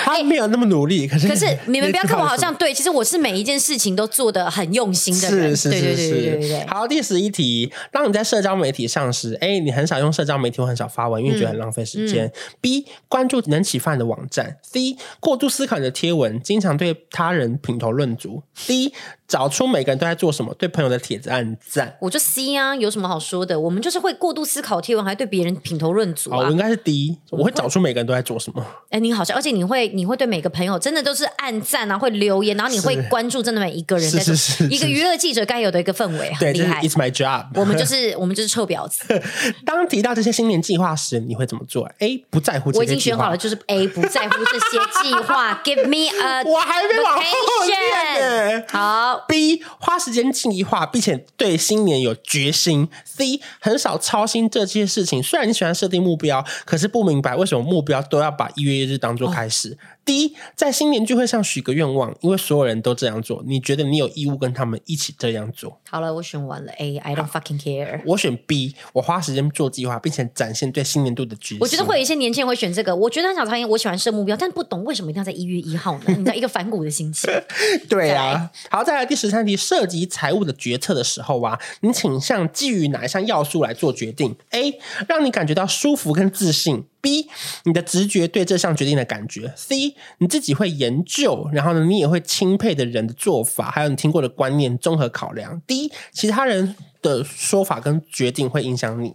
[0.04, 6.66] 他没有那么努力，可是可是你们不要看我好像对，其实我是每一件事情都做得很用心的人，是是是。
[6.66, 12.26] 好，第十一题，当你在社交媒体上时哎你很少用社交媒体我很少发文，因为觉得很浪费时间。
[12.26, 14.56] 嗯嗯、B 关注能启发你的网站。
[14.62, 18.42] C 过度思考你的贴文，经常对他人品头论足。
[18.66, 18.92] D
[19.28, 21.94] 找出每个人都在做什么，对朋友的帖子按赞。
[22.00, 23.60] 我就 C 啊，有什么好说的？
[23.60, 26.38] 我们就是会过度思考贴文，还对别人品头论足啊。
[26.38, 28.64] 我应该是 D，我会找出每个人都在做什么。
[28.88, 34.10] 哎，你好像，而且你会，你会对每个朋友真的都是按赞啊，会留言，然后你会关注真的每一个人。
[34.10, 36.80] 是是是，一个娱乐记者该有的一个氛围，很厉害。
[36.80, 37.48] It's my job。
[37.54, 39.02] 我们就是我们就是臭婊子。
[39.66, 42.78] 当提到这些新年计划时，你会怎么做？A 不在乎这些。
[42.78, 45.60] 我已经选好了，就是 A 不在乎这些计划。
[45.62, 47.22] Give me a 我还没往后
[47.66, 48.64] 面。
[48.68, 49.17] 好。
[49.26, 52.88] B 花时间计划，并且对新年有决心。
[53.04, 55.22] C 很少操心这些事情。
[55.22, 59.76] 虽然你喜欢设定目标，可是不明白为什么目标都要把一月一日当做开始。
[60.08, 65.78] 哦第一，在新年聚会上许个愿望，因为所有人都这样做，你觉得你有义务跟他们一起这样做。
[65.90, 68.00] 好了，我选完了 A，I don't fucking care。
[68.06, 71.58] 我选 B，我花时间做计划，并且展现对新年度的决心。
[71.60, 76.04] 我觉得会有一些年轻人会选这个，我觉得很小超我喜欢设目标，但不懂为什么一定要在一月一号呢？
[76.06, 77.30] 你知道一个反骨的心情。
[77.86, 86.86] 对啊，好，再来第十三题，涉及财务的决策的时候啊，你倾向基于哪一项要素来做决定？A，让你感觉到舒服跟自信。
[87.00, 87.28] B，
[87.68, 89.52] 你的直觉对这项决定的感觉。
[89.54, 95.60] C，你自己会研究，然后呢，你也会钦佩的人的做法，还有你听过的观念综合考量。
[95.66, 99.14] D，其他人的说法跟决定会影响你。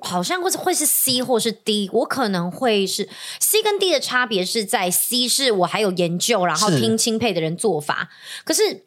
[0.00, 8.08] 好像会是会是 C 或是 D，我可能会是 C 跟 D 的差别是在 C 是我还有研究，然后听钦佩的人做法，
[8.44, 8.84] 可是。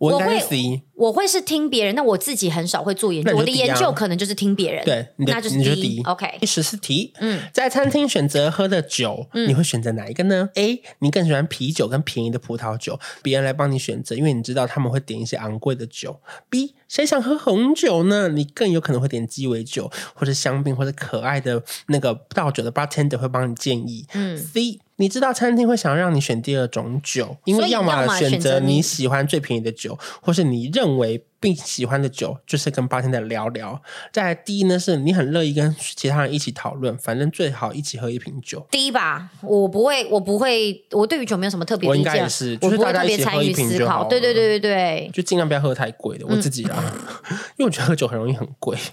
[0.00, 3.36] 我会，我会是听别人，那我自己很少会做研究。
[3.36, 6.00] 我的研究可能就是听别人，对，那就是 D。
[6.06, 16.18] OK，第十四题，嗯，在餐厅选择喝的酒，你会选择哪一个呢？A，你更喜欢啤酒跟便宜的葡萄酒，别人来帮你选择，因为你知道他们会点一些昂贵的酒。
[16.48, 18.28] B，谁想喝红酒呢？
[18.28, 24.06] 你更有可能会点鸡尾酒，或者香槟，或者可爱的那个倒酒的 bartender 会帮你建议。
[24.14, 24.80] 嗯，C。
[25.00, 33.80] 你知道餐厅会想让你选第二种酒，因为要么选择你喜欢最便宜的酒，或是你认为并喜欢的酒，就是跟八天的聊聊。
[34.12, 38.66] 再来第一呢，是你很乐意跟其他人一起讨论，反正最好一起喝一瓶酒。
[38.70, 41.88] 第一吧，我不会，我不会，我对于酒没有什么特别。
[41.88, 44.04] 我应该也是，就是大家一起喝一瓶就好。
[44.04, 46.26] 对对对对对，就尽量不要喝太贵的。
[46.26, 46.84] 我自己啊，
[47.30, 48.76] 嗯、 因为我觉得喝酒很容易很贵。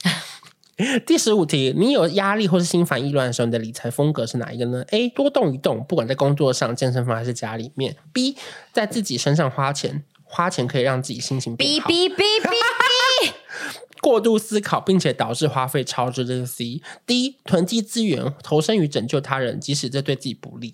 [1.07, 7.95] 第十五题，你有压力或是心烦意乱的时候，你的理财风格是哪一个呢？A 多动一动，不管在工作上、健身房还是家里面。
[8.13, 8.35] B
[8.71, 11.87] 在自己身上花钱，花钱可以让自己心情变好。
[11.87, 13.33] B B B B B
[13.99, 16.79] 过度思考并且导致花费超支，这是 C。
[17.07, 20.71] D 囤积资源，投身于拯救他人，即使这对自己不利。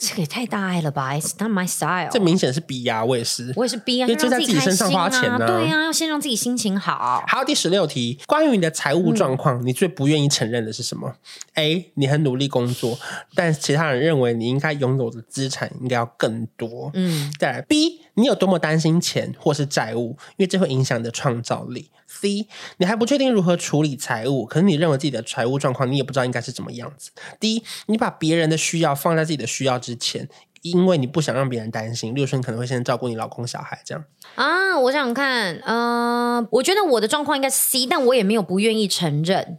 [0.00, 2.08] 这个也太大爱了吧！It's not my style。
[2.10, 5.46] 这明显是 B 呀，我也是，我也是 B 啊，因为就在自己身上花钱呢、啊。
[5.46, 7.22] 对呀、啊，要先让自己心情好。
[7.26, 11.14] 还有第十六题，关于你的财务状况，你最不愿意承认的是什么、
[11.54, 12.98] 嗯、？A，你很努力工作，
[13.34, 16.90] 但其他人认为你应该拥有的资产应该要更多。
[16.94, 21.90] 嗯，再来 B，你有多么担心钱或是债务，因为这会影响你的创造力。
[22.20, 27.10] C，你还不确定如何处理财务，可是你认为自己的财务状况，你也不知道应该是怎么样子。
[27.38, 30.28] D，你把别人的需要放在自己的需要之前，
[30.62, 32.14] 因为你不想让别人担心。
[32.14, 34.04] 例如说，你可能会先照顾你老公、小孩这样。
[34.34, 39.58] 啊，我想想看，嗯、呃，我觉得我的状况应该是 C，但我也没有不愿意承认。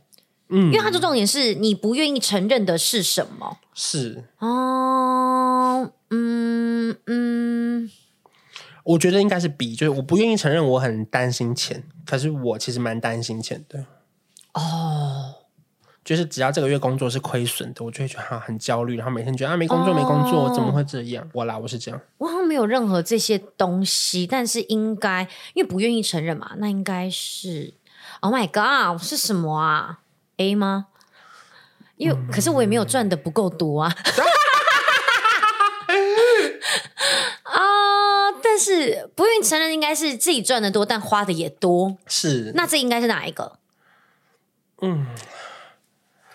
[0.50, 3.58] 嗯，因为他的重点是你不愿意承认的是什么？
[3.74, 7.90] 是哦，嗯嗯。
[8.84, 13.86] 我觉得应该是 B，就是我不愿意承认我很担心钱，可是我其实蛮担心钱的。
[14.54, 15.36] 哦，
[16.04, 21.30] 就是只要这个月工作是亏损的，我就会觉得很焦虑，然后每天觉得啊没工作没工作，哦，怎么会这样？
[21.34, 22.02] 我啦，我是这样。
[22.18, 27.74] 我好像没有任何这些东西，但是应该因为不愿意承认嘛，那应该是
[28.22, 30.00] Oh my God，是什么啊
[30.38, 30.88] ？A 吗？
[31.98, 33.96] 因为、嗯、可是我也没有赚的不够多啊。
[38.62, 41.98] 但是不愿意承认，应该是自己赚的多，但花的也多。
[42.06, 43.54] 是，那这应该是哪一个？
[44.82, 45.08] 嗯，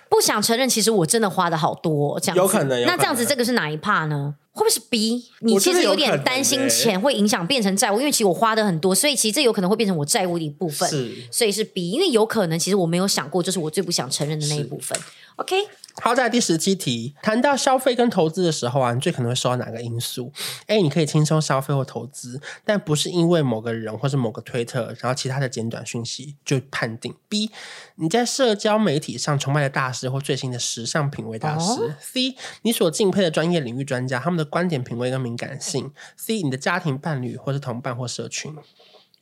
[0.08, 2.84] 不想承认，其实我真的花的好多，这样子有可能。
[2.84, 4.34] 那这样子，这个是哪一 part 呢？
[4.50, 5.30] 会不会是 B？
[5.40, 10.88] 你其实有点担心钱会影响变成债务，因为其实我花的很多，所以其实这有可能会变成我债务的一部分。
[10.88, 14.98] 是，所以是 B，因为有可能其实我没有想过，就是我最不想承认的那一部分。
[15.36, 15.56] OK。
[16.02, 20.30] 好，在第十七题，谈到消费跟投资的时候啊，你最可能会受到哪个因素
[20.66, 27.14] ？A，你可以轻松消费或投资，但不是因为某个人或是某个推特，然后其他的简短讯息就判定。
[27.30, 27.50] B，
[27.94, 31.80] 你在社交媒体上崇拜的大师或最新的时尚品味大师。
[31.80, 35.90] 哦、C，你所敬佩的专业领域专家，他们的观点、品味跟敏感性。
[36.16, 38.54] C，你的家庭伴侣或是同伴或社群。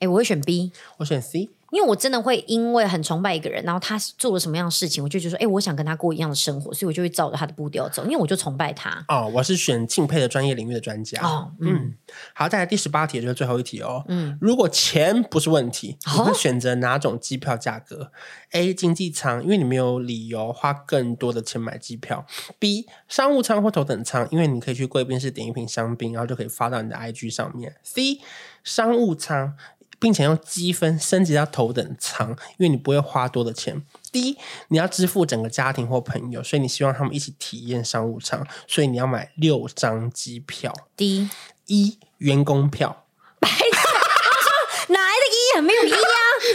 [0.00, 1.50] 哎，我会选 B，我选 C。
[1.74, 9.04] 因为我真的会因为很崇拜一个人，然后他做了什么样的事情，我就觉得说，哎，我想跟他过一样的生活，所以我就会照着他的步调走，因为我就崇拜他。
[9.08, 11.20] 哦，我是选敬佩的专业领域的专家。
[11.20, 11.94] 哦，嗯，嗯
[12.32, 14.04] 好，再来第十八题，就是最后一题哦。
[14.06, 18.04] 嗯，如果钱不是问题，你会选择哪种机票价格？
[18.04, 18.10] 哦
[18.52, 22.24] ？A 经济舱，因为你没有理由花更多的钱买机票。
[22.60, 27.74] B 商务舱或头等舱，因为你可以去贵宾室点一瓶香槟，然后就可以发到你的 IG 上面。
[27.82, 28.20] C
[28.62, 29.56] 商务舱。
[29.98, 32.28] 并且用积分升级到头等舱，
[32.58, 33.82] 因为你不会花多的钱。
[34.12, 40.74] 第一，你要支付整个家庭或朋友，所以你希望他们一起体验商务舱，所以你要买六张机票。
[40.96, 41.28] 第
[41.66, 43.04] 一，员工票。
[43.40, 45.56] 白痴，我说哪来的一？
[45.56, 45.98] 很没有一啊！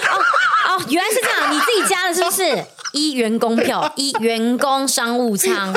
[0.09, 2.65] 哦哦，原来是这样，你自己加的是不是？
[2.93, 5.73] 一员工票，一员工商务舱。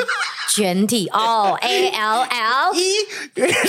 [0.49, 2.95] 全体哦， A L L 一，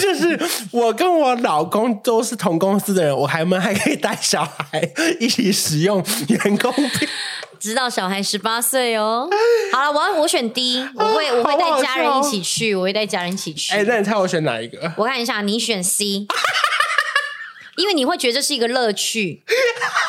[0.00, 0.38] 就是
[0.70, 7.08] 我跟我老公都是同公司的人，我还们还可以带小孩一起使用员工票，
[7.58, 9.28] 直到小孩十八岁哦。
[9.72, 13.72] 好了，我要我选 D，我会 我会带家人一起去，我会带家人一起去。
[13.72, 14.92] 哎、欸，那你猜我选哪一个？
[14.96, 16.26] 我看一下，你选 C，
[17.76, 19.42] 因为你会觉得这是一个乐趣，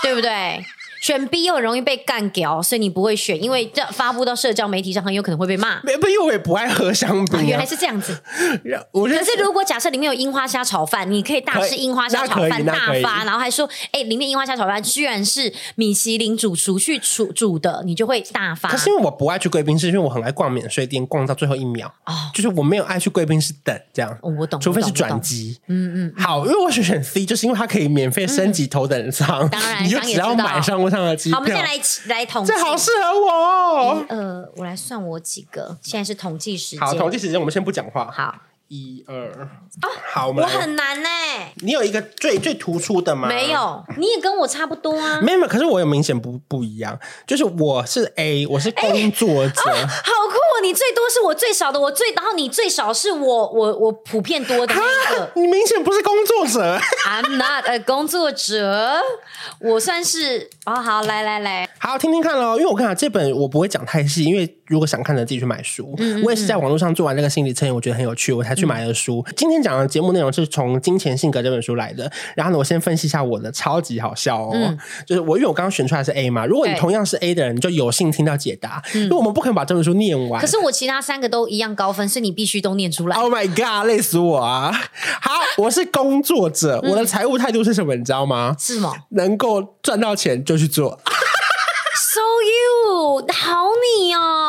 [0.02, 0.64] 对不对？
[1.06, 5.80] 选 B 又很容易被干掉，所以你不会选，因为这发布到社交媒体上很有可能会被骂。
[5.84, 7.44] 没不，因为我也不爱喝香槟、啊啊。
[7.44, 8.20] 原来是这样子。
[8.92, 18.70] 我可是如果假设里面有樱花虾炒饭，你可以大吃樱花虾炒饭大发，然后还说，哎、欸，里面樱花虾炒饭居然是米其林主厨去煮煮的，你就会大发。
[18.70, 21.86] 可是因为我不爱去贵宾室，因为我很爱逛免税店，逛到最后一秒。
[22.08, 24.10] 哦，就是我没有爱去贵宾室等这样。
[24.24, 24.60] 哦，我懂。
[24.60, 25.56] 除非是转机。
[25.68, 26.14] 嗯嗯。
[26.18, 29.50] 好，因为我选 C，就是因为它可以免费升级头等舱、嗯。
[29.50, 31.38] 当然， 你就只要买商务舱的机票。
[31.38, 31.76] 好，我们现在来。
[32.08, 34.06] 来统计，这好适合我哦。
[34.10, 36.80] 呃，我来算我几个，现在是统计时间。
[36.80, 38.10] 好，统计时间，我们先不讲话。
[38.12, 38.36] 好，
[38.68, 39.32] 一二
[39.82, 41.10] 啊，好，我们我很难呢。
[41.58, 43.28] 你有一个最最突出的吗？
[43.28, 45.20] 没有，你也跟我差不多啊。
[45.24, 46.98] 没有，可是我有明显不不一样，
[47.28, 49.62] 就是我是 A，我是工作者。
[49.62, 50.38] 好酷！
[50.56, 55.30] 哦你最多是我最少的，我最然后你最少是我我我普遍多的那一个。
[55.36, 56.80] 你明显不是工作者。
[57.06, 59.02] I'm not a 工作者，
[59.60, 60.76] 我算是哦。
[60.76, 62.58] 好，来来来，好听听看喽。
[62.58, 65.94] 因为我看啊，这本我不会讲太细，因为如果想看的自己去买书。
[65.98, 69.24] 嗯嗯嗯，我也是在网络上做完那个心理测验，我觉得很有趣，我才去买了书。
[69.28, 72.12] 嗯、今天讲的节目内容是从《金钱性格》这本书来的。
[72.36, 74.52] 然后呢，我先分析一下我的，超级好笑哦。
[74.54, 78.82] 嗯、就是我因为我刚刚选出来是 A 嘛，如果你同样是 A 的人，你就有幸听到解答。
[78.94, 80.42] 嗯、因为我们不可能把这本书念完。
[80.42, 83.16] 可是我其他三个都一样高分，是你必须都念出来。
[83.16, 84.72] Oh my god，累死我啊！
[85.22, 87.96] 好，我是工作者，我的财务态度是什么？
[87.96, 88.56] 你知道吗？
[88.60, 88.94] 是吗？
[89.10, 91.00] 能够赚到钱就去做。
[91.98, 93.64] So you 好
[94.00, 94.45] 你哦，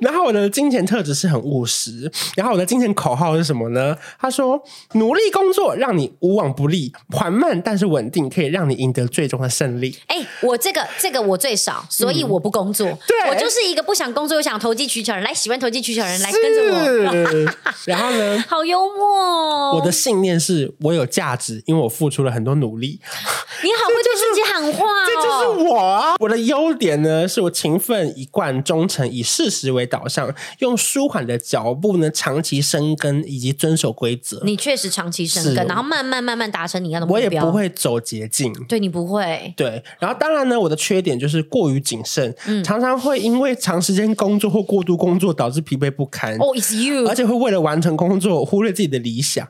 [0.00, 3.96] 然后我的金钱特质是很务实，然后我的金钱口号是什么呢？
[4.18, 9.96] 他说：努力工作让你无往不利，缓慢但是稳定，可以让你赢得最终的胜利。
[10.06, 12.86] 哎、欸，我这个这个我最少，所以我不工作。
[12.88, 15.22] 嗯、对，我就是一个不想工作又想投机取巧人。
[15.22, 17.54] 来，喜欢投机取巧人来跟着我。
[17.86, 18.44] 然后呢？
[18.48, 19.76] 好幽默。
[19.76, 23.00] 我的信念是我有价值，因为我付出了很多努力。
[23.62, 26.14] 你好会对自己喊话、哦，这就是我啊！
[26.18, 34.40] 我的优点呢，是我勤奋、一贯、忠诚，以事实为导向，用舒缓的脚步呢，长期生根以及遵守规则。
[34.44, 37.20] 你确实长期生根，然后慢慢慢慢达成你要的目标。
[37.20, 39.52] 我也不会走捷径，对你不会。
[39.56, 46.34] 对，然后当然呢，我的缺点就是过于谨慎，嗯、常常会因为长时间工作或过度工作导致疲惫不堪。
[46.36, 49.46] 哦、oh,，it's you，而且会为了完成工作忽略自己的理想。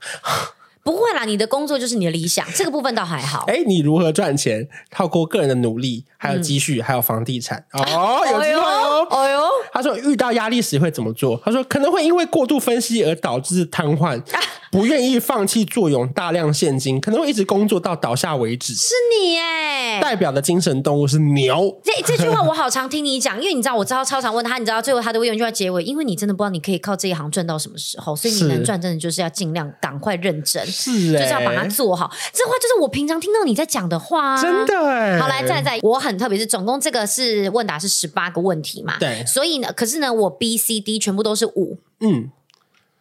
[0.82, 3.44] 不会啦，你的工作就是你的理想，这个部分倒还好。
[3.46, 4.66] 哎，你如何赚钱？
[4.90, 7.64] 透过个人的努力，还有积蓄，嗯、还有房地产。
[7.72, 9.06] 哦，有机会哦。
[9.10, 9.40] 哦呦，
[9.72, 11.40] 他说遇到压力时会怎么做？
[11.44, 14.18] 他说可能会因为过度分析而导致瘫痪。
[14.34, 14.40] 啊
[14.70, 18.72] 不愿意放弃坐拥大量现金，可能会一直工作到倒下为止。
[18.72, 21.80] 是你哎，代表的精神动物是牛。
[21.82, 32.08] 这这句话我 好常听你讲，因为你知道我知道超常问他，你知道最后他都会用一句话结尾，因为你真的不知道你可以靠这一行赚到什么时候，所以你能赚真的就是要尽量赶快认真，是诶，就是要把它做好。
[32.32, 35.18] 这话就是我平常听到你在讲的话，啊，真的诶。
[35.18, 38.96] 好，来再再，我很特别，是总共这个是问答是十八个问题嘛？
[39.00, 42.30] 对，所以呢，可是呢，我 B、C、D 全部都是五，嗯，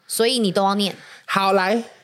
[0.07, 0.95] 所以你都要念。
[1.32, 1.99] 好，来。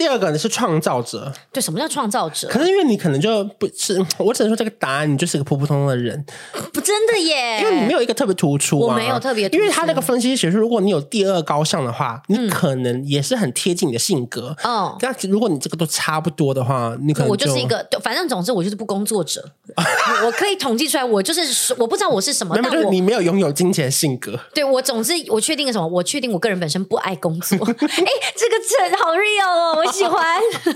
[0.00, 2.48] 第二个呢是创造者，对，什么叫创造者？
[2.48, 6.24] 可是因为你可能就不是，我只能说这个答案，你就是个普普通通的人，
[6.72, 14.96] 不真的耶，因为你没有一个特别突出，我没有特别突出，因为他那个分析学说，如果你有第二高尚的话，你可能也是很贴近你的性格哦。
[14.98, 19.52] 但如果你这个都差不多的话，你可能我就是一个，反正总之我就是不工作者，
[20.24, 24.40] 我可以统计出来，我就是我不知道我是什么，但是你没有拥有金钱性格。
[24.54, 25.86] 对，我总之我确定个什么？
[25.86, 27.58] 我确定我个人本身不爱工作。
[27.68, 30.22] 哎，这个词好 real 哦，我喜欢。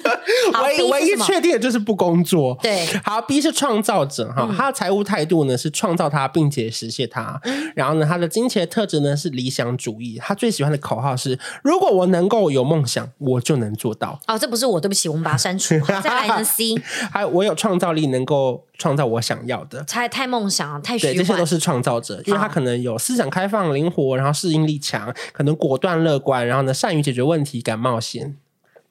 [0.65, 2.59] 唯唯一确定的就是不工作。
[2.63, 7.41] 对，好，B 是创造者哈，嗯、他的财务态度呢是创造他，并且实现他。
[7.45, 10.19] 嗯、然后呢，他的金钱特质呢是理想主义。
[10.21, 14.19] 他最喜欢的口号是：如果我能够有梦想，我就能做到。
[14.27, 15.79] 哦，这不是我，对不起，我们把它删除。
[16.03, 16.75] 再来一个 C，
[17.13, 19.83] 还有我有创造力，能够创造我想要的。
[19.85, 21.15] 太太梦想，太虚幻。
[21.15, 28.37] 对，这些都是创造者，因为他可能有思想开放、灵活，然后适应力强，可能果断乐观，然后呢，善于解决问题，敢冒险。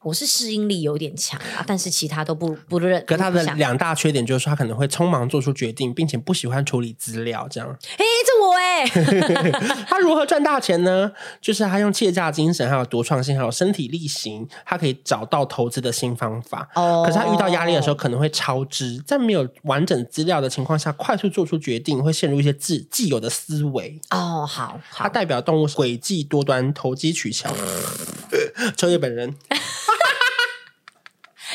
[0.03, 3.03] 我是适应力有点强啊，但是其他都不不认。
[3.07, 7.69] 可他的两大缺点就是说，他可能会匆忙做出决定，并且不喜欢处理资料，这样。
[7.97, 8.85] 哎，这我哎。
[9.87, 11.11] 他如何赚大钱呢？
[11.41, 16.69] 就是他用企业家精神，还有独创性，还有身体力行，他可以找到投资的新方法。
[16.75, 17.03] 哦。
[17.05, 23.99] 可是他遇到压力的时候，可能会超支，在没有完整资料的情况下，快速做出决定，会陷入一些自既有的思维。
[24.09, 24.79] 哦，好。
[24.91, 27.53] 他代表动物诡计多端，投机取巧。
[28.75, 29.33] 秋叶本人。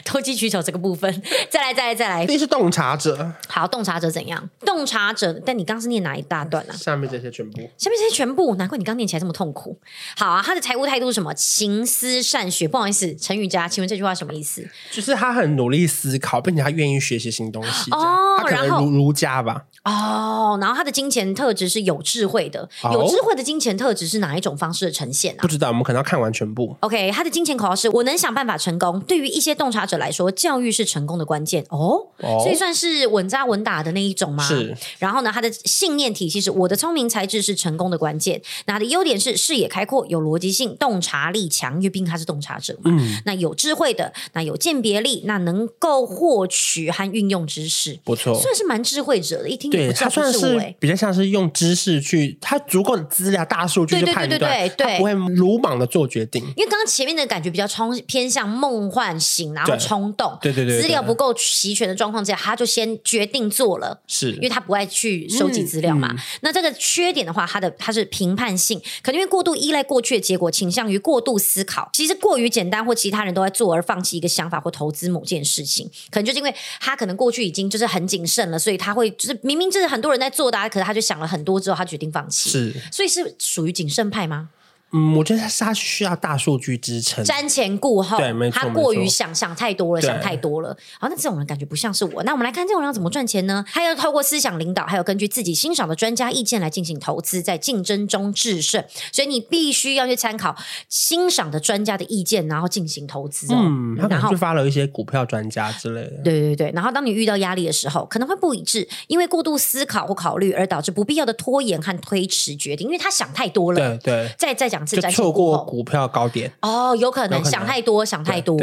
[0.04, 2.26] 投机取巧这个部分， 再来，再来，再来。
[2.26, 4.48] 第一是洞察者，好，洞察者怎样？
[4.60, 6.72] 洞察者，但你刚刚是念哪一大段啊？
[6.74, 9.78] 下面这些全部，下面这些全部，难怪你刚念起来这么痛苦。
[10.16, 11.34] 好啊，他的财务态度是什么？
[11.34, 12.68] 勤思善学。
[12.68, 14.66] 不好意思，陈雨佳，请问这句话什么意思？
[14.90, 17.90] 就是他很努力思考，并且他愿意学习新东西。
[17.90, 19.64] 哦，他可能儒儒家吧。
[19.84, 22.68] 哦，然后他的金钱特质是有智慧的。
[22.82, 25.40] 哦、有智慧的金钱特质是哪一种方式的呈现啊？
[25.40, 26.76] 不知道，我们可能要看完全部。
[26.80, 29.00] OK，他的金钱口号是：我能想办法成功。
[29.00, 34.46] 对于一些洞察者来说，教育是成功的关键哦，哦，所以算是稳扎稳打的那一种吗？
[34.46, 34.76] 是。
[34.98, 38.40] 然后呢，他的信念体系是：我的聪明才智是成功的关键。
[38.66, 42.90] 那他的优点是视野开阔、有逻辑性、洞察力强，因为毕竟他是洞察者嘛。
[42.94, 43.20] 嗯。
[43.24, 49.48] 那有智慧的，那有鉴别力，那能够获取和运用知识，不错，算是蛮智慧者的。
[49.48, 56.42] 一听对他算是比较像是用知识去，他足够的资料、大数据去判断，对对对对对，他不会鲁莽的做决定。
[56.56, 64.32] 因为刚刚前面的感觉比较冲偏向梦幻型，然后冲动，对对对，资料不够齐全的状况之下，他就先决定做了，是。
[64.32, 66.14] 因为他不爱去收集资料嘛。
[66.40, 84.50] 那这个缺点的话，他的他是评判性，可能因为过度依赖过去的结果，倾向于过度思考，其实过于简单或其他人都在做而放弃一个想法或投资某件事情，可能就是因为他可能过去已经就是很谨慎了，所以他会就是明明就是很多人在做的，可是他就想了很多之后，他决定放弃，是，所以是属于谨慎派吗？
[84.92, 90.76] 嗯，我觉得他需要大数据支撑，瞻前顾后，对，没错，他过于想想太多了，想太多了。
[90.98, 92.22] 好，那这种人感觉不像是我。
[92.22, 93.64] 那我们来看这种人要怎么赚钱呢？
[93.68, 98.82] 他要透过思想领导，还有根据自己欣赏的专家意见来进行投资，在竞争中制胜。
[99.12, 100.56] 所以你必须要去参考
[100.88, 103.58] 欣赏的专家的意见，然后进行投资哦。
[103.58, 106.22] 嗯，他可能去发了一些股票专家之类的。
[106.24, 113.98] 对对对，然后当你遇到压力的时候，可能会不一致，因为过度思考或考虑而导致不必要的拖延和推迟决定，因为他想太多了。
[113.98, 115.58] 对对，再再讲错过。
[115.64, 118.58] 股票高点哦，有可能想太多，想太多，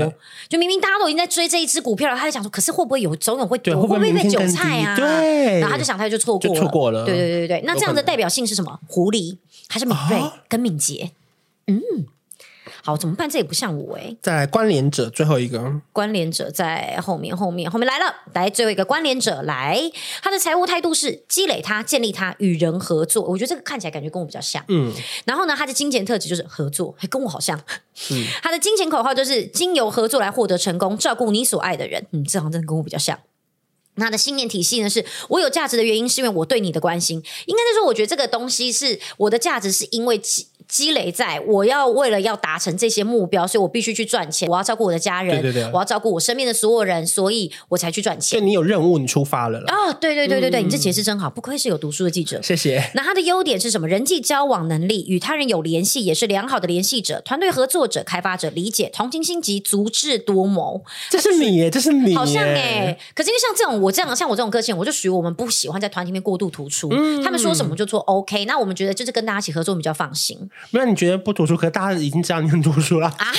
[0.47, 4.95] 就明明大家都已经在追这一只股票了，他就想说，可是会不会有总有会会不会被韭菜啊？
[4.95, 7.05] 对，然后他就想太多，就错过了，错过了。
[7.05, 8.79] 对对对对，那这样的代表性是什么？
[8.87, 9.37] 狐狸
[9.67, 11.11] 还是敏锐跟敏捷？
[11.67, 11.81] 嗯。
[12.85, 13.27] 好，怎么办？
[13.27, 14.15] 这也不像我哎。
[14.21, 23.23] 再来，关联者最后一个，关联者在后面，后面，后面来了，来最后一个关联者来，他的财务态度是积累他，建立他，与人合作。
[23.23, 24.93] 我觉得这个看起来感觉跟我比较像，嗯。
[25.25, 27.59] 然后呢，他的金钱特质就是合作，还跟我好像。
[28.11, 28.23] 嗯。
[28.43, 32.05] 他的金钱口号就是经由合作来获得成功，照顾你所爱的人。
[32.11, 33.19] 嗯，这好像真的跟我比较像。
[33.97, 37.17] 他的信念体系呢，是我有价值的原因是因为我对你的关心。
[37.47, 40.21] 应该是说，我觉得这个东西是我的价值，是因为。
[40.67, 44.49] 积累在我要为了要达成这些目标，所以我必须去赚钱。
[44.49, 48.37] 我要照顾我的家人，对对对，我要照顾我身边的所有人，所以我才去赚钱。
[48.37, 52.41] 所以你有任务，你出发了哦，对对对对对，嗯、你这解释真好，不愧是有读书的记者。
[52.41, 52.91] 谢谢。
[52.95, 53.87] 那他的优点是什么？
[53.87, 60.83] 人际交往能力，与他人有联系，也是良好的联系者，团队合作者，开发者，理解，同情心及足智多谋。
[61.09, 62.97] 这是你耶，这是你，好像哎。
[63.13, 66.89] 可是因为像这种我这样像我这种个性，我就属于我们不喜欢在团体里面过度突出。
[66.91, 70.49] 嗯、他们说什么就做 OK，那我们觉得就是跟大家一起合作比较放心。
[70.71, 71.31] 没有，你觉得不？
[71.31, 73.31] 读书，可是大家已经知道你很读书了啊！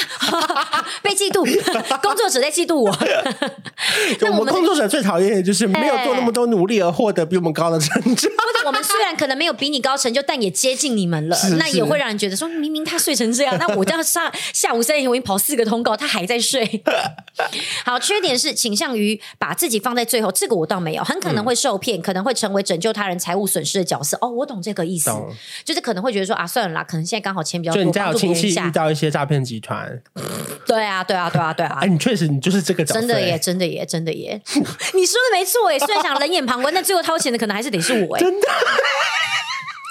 [1.02, 1.44] 被嫉妒，
[2.02, 2.90] 工作者在嫉妒我。
[4.38, 8.28] 我们工作者最讨厌的就是没有做那么多努力而获得比我们高的成就。
[8.30, 16.82] 或者我们虽然可能没有比你高成就，但也接近你们了，那也会让人觉得说，明明他睡成这样，那我这样上下午三点我已经跑四个通告，他还在睡。
[17.84, 24.18] 好，缺点是倾向于把自己放在最后，这个我倒没有，很可能会受骗，可能会成为拯救他人财务损失的角色。
[24.20, 25.10] 哦，我懂这个意思，
[25.64, 27.84] 就是可能会觉得说啊，算了啦，可能现在刚好钱比较多。
[27.84, 30.02] 你家有亲戚遇到一些诈骗集团，
[30.66, 31.78] 对啊，对啊，对啊，对啊！
[31.80, 34.40] 哎，你确实，你就是这个角色，真的耶，真的耶，真的耶！
[34.94, 38.48] 你说的没错哎，虽然想冷眼旁观，但最后掏钱的可能还是得是我哎， 真的，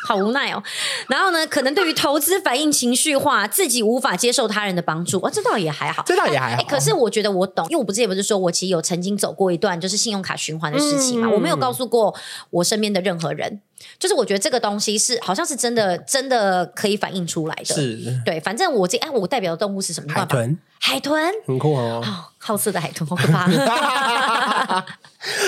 [0.07, 0.61] 好无奈哦。
[1.07, 6.63] 然后呢，可能对于投资反应情绪化，自己无法接受他人的帮助，哦，这倒也还好，这倒也还好。
[6.63, 12.13] 可是我觉得我懂，因为我不之前不是说我其实有曾经走过一段就是信用卡循环的事情嘛，我没有告诉过
[12.49, 13.61] 我身边的任何人。
[13.97, 17.65] 就是我觉得这个东西是好像是真的，真的可以反映出来的。
[17.65, 20.13] 是，对，反正我这哎，我代表的动物是什么？
[20.13, 20.57] 海豚。
[20.77, 22.03] 海豚很酷哦，
[22.45, 23.47] 好色的海豚好可怕。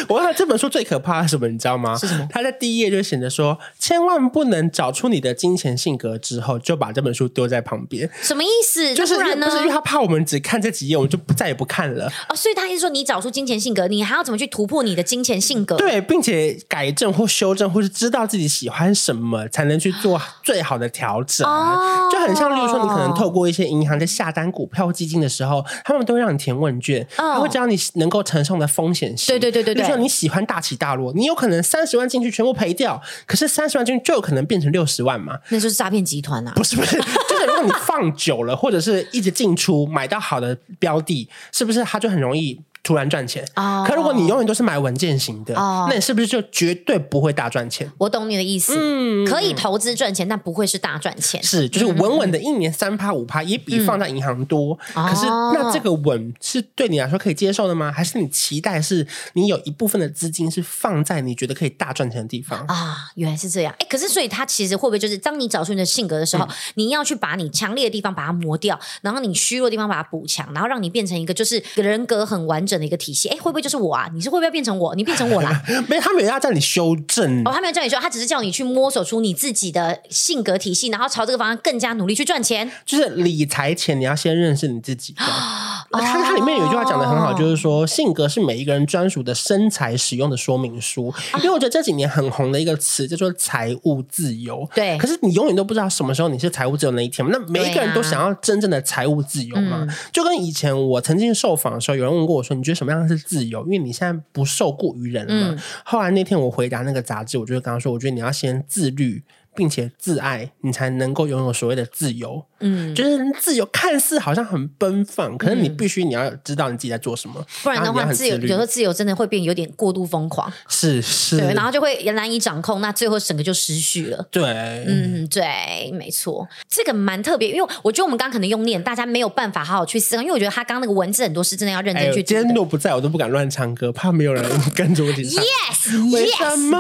[0.09, 1.47] 我看这本书最可怕的是什么？
[1.47, 1.95] 你知道吗？
[1.95, 2.27] 是什么？
[2.31, 8.09] 他在第一页就写着说，千万不能找出你的金钱性格之后，就把这本书丢在旁边。
[8.23, 8.95] 什么意思？
[8.95, 9.45] 就是不然呢？
[9.45, 12.11] 就是因为他怕我们只看这几页，我们就再也不看了。
[12.29, 15.75] 哦，所以他意思说，你找出金钱性格，你还要怎么去突破你的金钱性格？
[15.77, 21.47] 对，并且改正或修正，或是知道自己喜欢什么，才能去做 最好的调整。
[21.47, 29.27] 哦，就很像，例如说，你可能透过一些银行在下单股票基金的时候，他们都会让你填问卷，他会知道你能够承受的风险性。
[29.27, 35.39] 对对对对对，就说你喜欢大起大落，你有可能三十万进去全部赔掉，可是三十万进去就有可能变成六十万嘛？
[35.49, 36.53] 那就是诈骗集团啊！
[36.55, 36.97] 不是不是，
[37.29, 42.59] 就是如果你放久了，或者是一直进出买到好的标的，是不是它就很容易？
[42.87, 45.89] 突然赚钱，oh, 可如果你永远都是买稳健型的，oh.
[45.89, 47.91] 那你是不是就绝对不会大赚钱？
[47.97, 51.43] 我懂你的意思，嗯，可以投资赚钱，但不会是大赚钱。
[51.43, 54.79] 是，就是稳稳的，一年三趴五趴，也比放在银行多。
[54.95, 57.91] 嗯、可是，那这个稳是对你来说可以接受的吗？
[57.91, 63.11] 还是你期待是你有一部分的资金是放在你觉得可以大赚钱的地方啊？
[63.15, 63.75] 原来是这样。
[63.79, 72.76] 哎，可是所以它其实会不会就是当你找出你的性格的时候，嗯、你要去把你强烈的地方把它磨掉，然后你虚弱的地方把它补强，然后让你变成一个就是人格很完整。
[72.77, 73.27] 整的一个体系。
[73.29, 74.09] 哎，会不会就是我啊？
[74.13, 74.95] 你是会不会变成我？
[74.95, 75.63] 你变成我啦？
[75.89, 82.71] 没有，他没有要叫你修正哦，他没有叫你修，他只是叫你去摸索出你自己的性格体系，然后朝这个方向更加努力去赚钱。
[82.85, 85.13] 就是理财前你要先认识你自己。
[85.17, 91.13] 它它里面有一句话讲的很好，就是说性格是每一个人专属的身材使用的说明书。
[91.37, 94.67] 因为我觉得这几年很红的一个词叫做财务自由。
[94.75, 97.31] 对，可是你永远都不知道什么时候你是财务自由那一天嘛？
[97.33, 99.79] 那每一个人都想要真正的财务自由嘛？
[99.87, 105.55] 嗯、就跟以前我曾经受访的时候，有人问过我说：“你觉得什么样是自由？”因为你现在不受雇于人了嘛。
[105.55, 109.23] 嗯、后来那天我回答那个杂志，我就跟他说：“我觉得你要先自律。”
[109.57, 112.45] 并且自爱，你才能够拥有所谓的自由。
[112.59, 120.51] 嗯，就是自由看似好像很奔放，可是你必须你要知道你自己在做什么，不然的话，自由有时候自由真的会变有点过度疯狂。
[120.67, 124.27] 是是，对，然后就会难以掌控，那最后整个就失序了。
[124.31, 124.43] 对，
[124.87, 132.23] 嗯，对，没错，这个蛮特别，因为我觉得我们刚刚可能用念，大家没有办法好好去思考，因为我觉得他刚刚那个文字很多是真的要认真去。
[132.23, 134.43] 今天若不在我都不敢乱唱歌，怕没有人
[134.73, 135.43] 跟着我一起唱。
[135.43, 136.79] Yes，为什么？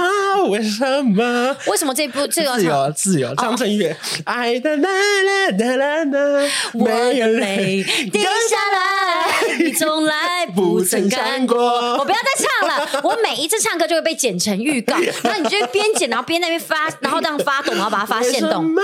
[0.49, 1.55] 为什么？
[1.67, 3.33] 为什么这部这个自由自由？
[3.35, 3.95] 张震岳，
[4.25, 11.57] 爱的啦啦啦啦啦，我眼泪掉下来， 你从来不曾看过。
[11.97, 18.73] 我不要再唱了，我每一次唱歌就会被剪成预告，然后你就会边剪，然后边那边发，然后这样发抖，然后把它发现懂。
[18.75, 18.79] 为什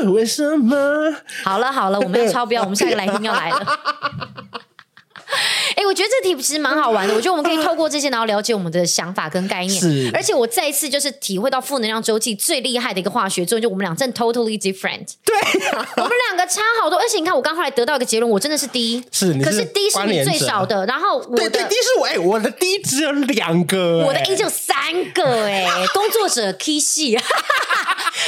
[0.00, 0.12] 么？
[0.12, 1.14] 为什么？
[1.42, 3.60] 好了好了，我们要超标，我们下一个来宾要来了。
[5.76, 7.14] 哎、欸，我觉得这题其实蛮好玩的。
[7.14, 9.80] 我觉得我们可以透过这些，然后了解我们的想法跟概念。
[9.80, 15.06] 是，而且我再一次就是体会到负能量周期最厉害的一个化学作用，就我们俩真的 totally different。
[15.24, 15.36] 对、
[15.70, 16.98] 啊，我们两个差好多。
[16.98, 19.04] 而且你看，我刚后来得到一个结论，我真的是低。
[19.10, 20.86] 是，是可是低是你最少的。
[20.86, 24.76] 然后我的对对 D 是我，哎、欸，我的低只有两个，我的 A 就有三
[25.12, 27.18] 个，哎，工作者 K 系。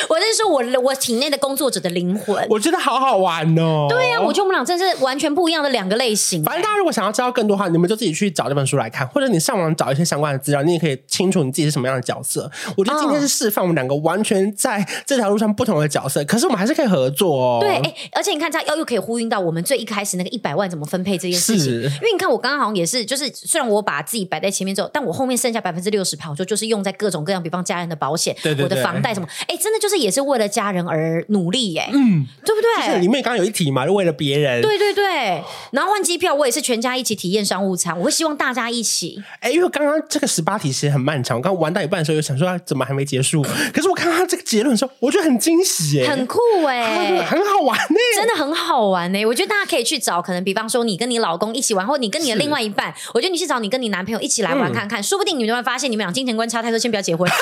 [0.08, 3.86] 我是说我我体内的工作者的灵魂，我觉得好好玩哦。
[3.88, 6.42] 对呀、啊，我觉得我们俩真是完全不一样的两个类型。
[6.42, 12.50] 反正大家如果想要知道更多的话，你们就自己去找这本书来看，或者你上网找一些相关的资料，你也可以清楚你自己是什么样的角色。
[12.76, 17.58] 我觉得今天是示范我们两个完全在这条路上不同的角色，可是我们还是可以合作哦。
[17.60, 21.72] 对，哎，而且你看，他又又可以呼应到我们最一开始那个一百万怎么分配这件事情。
[21.72, 32.86] 因为你看，我刚刚好像也是，就是虽然我把自己摆在前面之后，但我后面剩下百分之六十跑，就就是用在各种各样，比方家人的保险，对对对，我的房贷什么，哎，真的就是也是为了家人而努力耶，嗯，对不对？
[32.86, 35.42] 就是里面刚刚有一题嘛，就为了别人，对对对。
[35.72, 39.20] 然后换机票，我也是全家一起体验商务舱，我会希望大家一起。
[39.40, 43.42] 哎，因为刚刚这个十八题其实很漫长，我刚刚玩到一半的时候，又想说怎么还没结束？
[43.74, 49.24] 可是我看到他这个结论的时候，我觉得很惊喜耶，很酷哎， 很好玩呢，真的很好玩呢。
[49.24, 57.28] 我觉得大家可以去找，可能比方说你跟你老公一起玩，或你跟你的另外一半，我觉得你去找你跟你男朋友一起来玩看看，嗯、说不定你们会发现你们俩金钱观差太多，先不要结婚。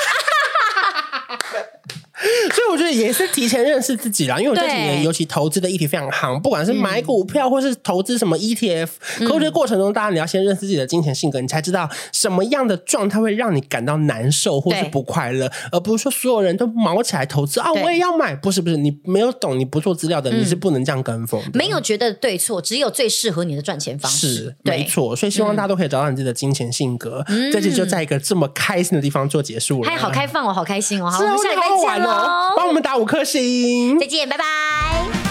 [2.49, 8.87] 所以我觉得也是提前认识自己啦，因为我这几年尤其投资的议题非常夯，不管是买股票或是投资什么 ETF，
[9.19, 25.15] 可我觉得过程中，大家你要先认识自己的金钱性格，你才知道什么样的状态会让你感到难受或是不快乐，而不是说所有人都卯起来投资啊，我也要买，不是不是，你没有懂，你不做资料的，你是不能这样跟风，没有觉得对错，只有最适合你的赚钱方式，是没错。
[25.15, 27.23] 所以希望大家都可以找到你自己的金钱性格。
[27.51, 35.24] 这集就在一个这么开心的地方做结束了，还好开放哦，好开心哦，好，我们下礼拜见喽，帮我们打五颗星，再见，拜拜。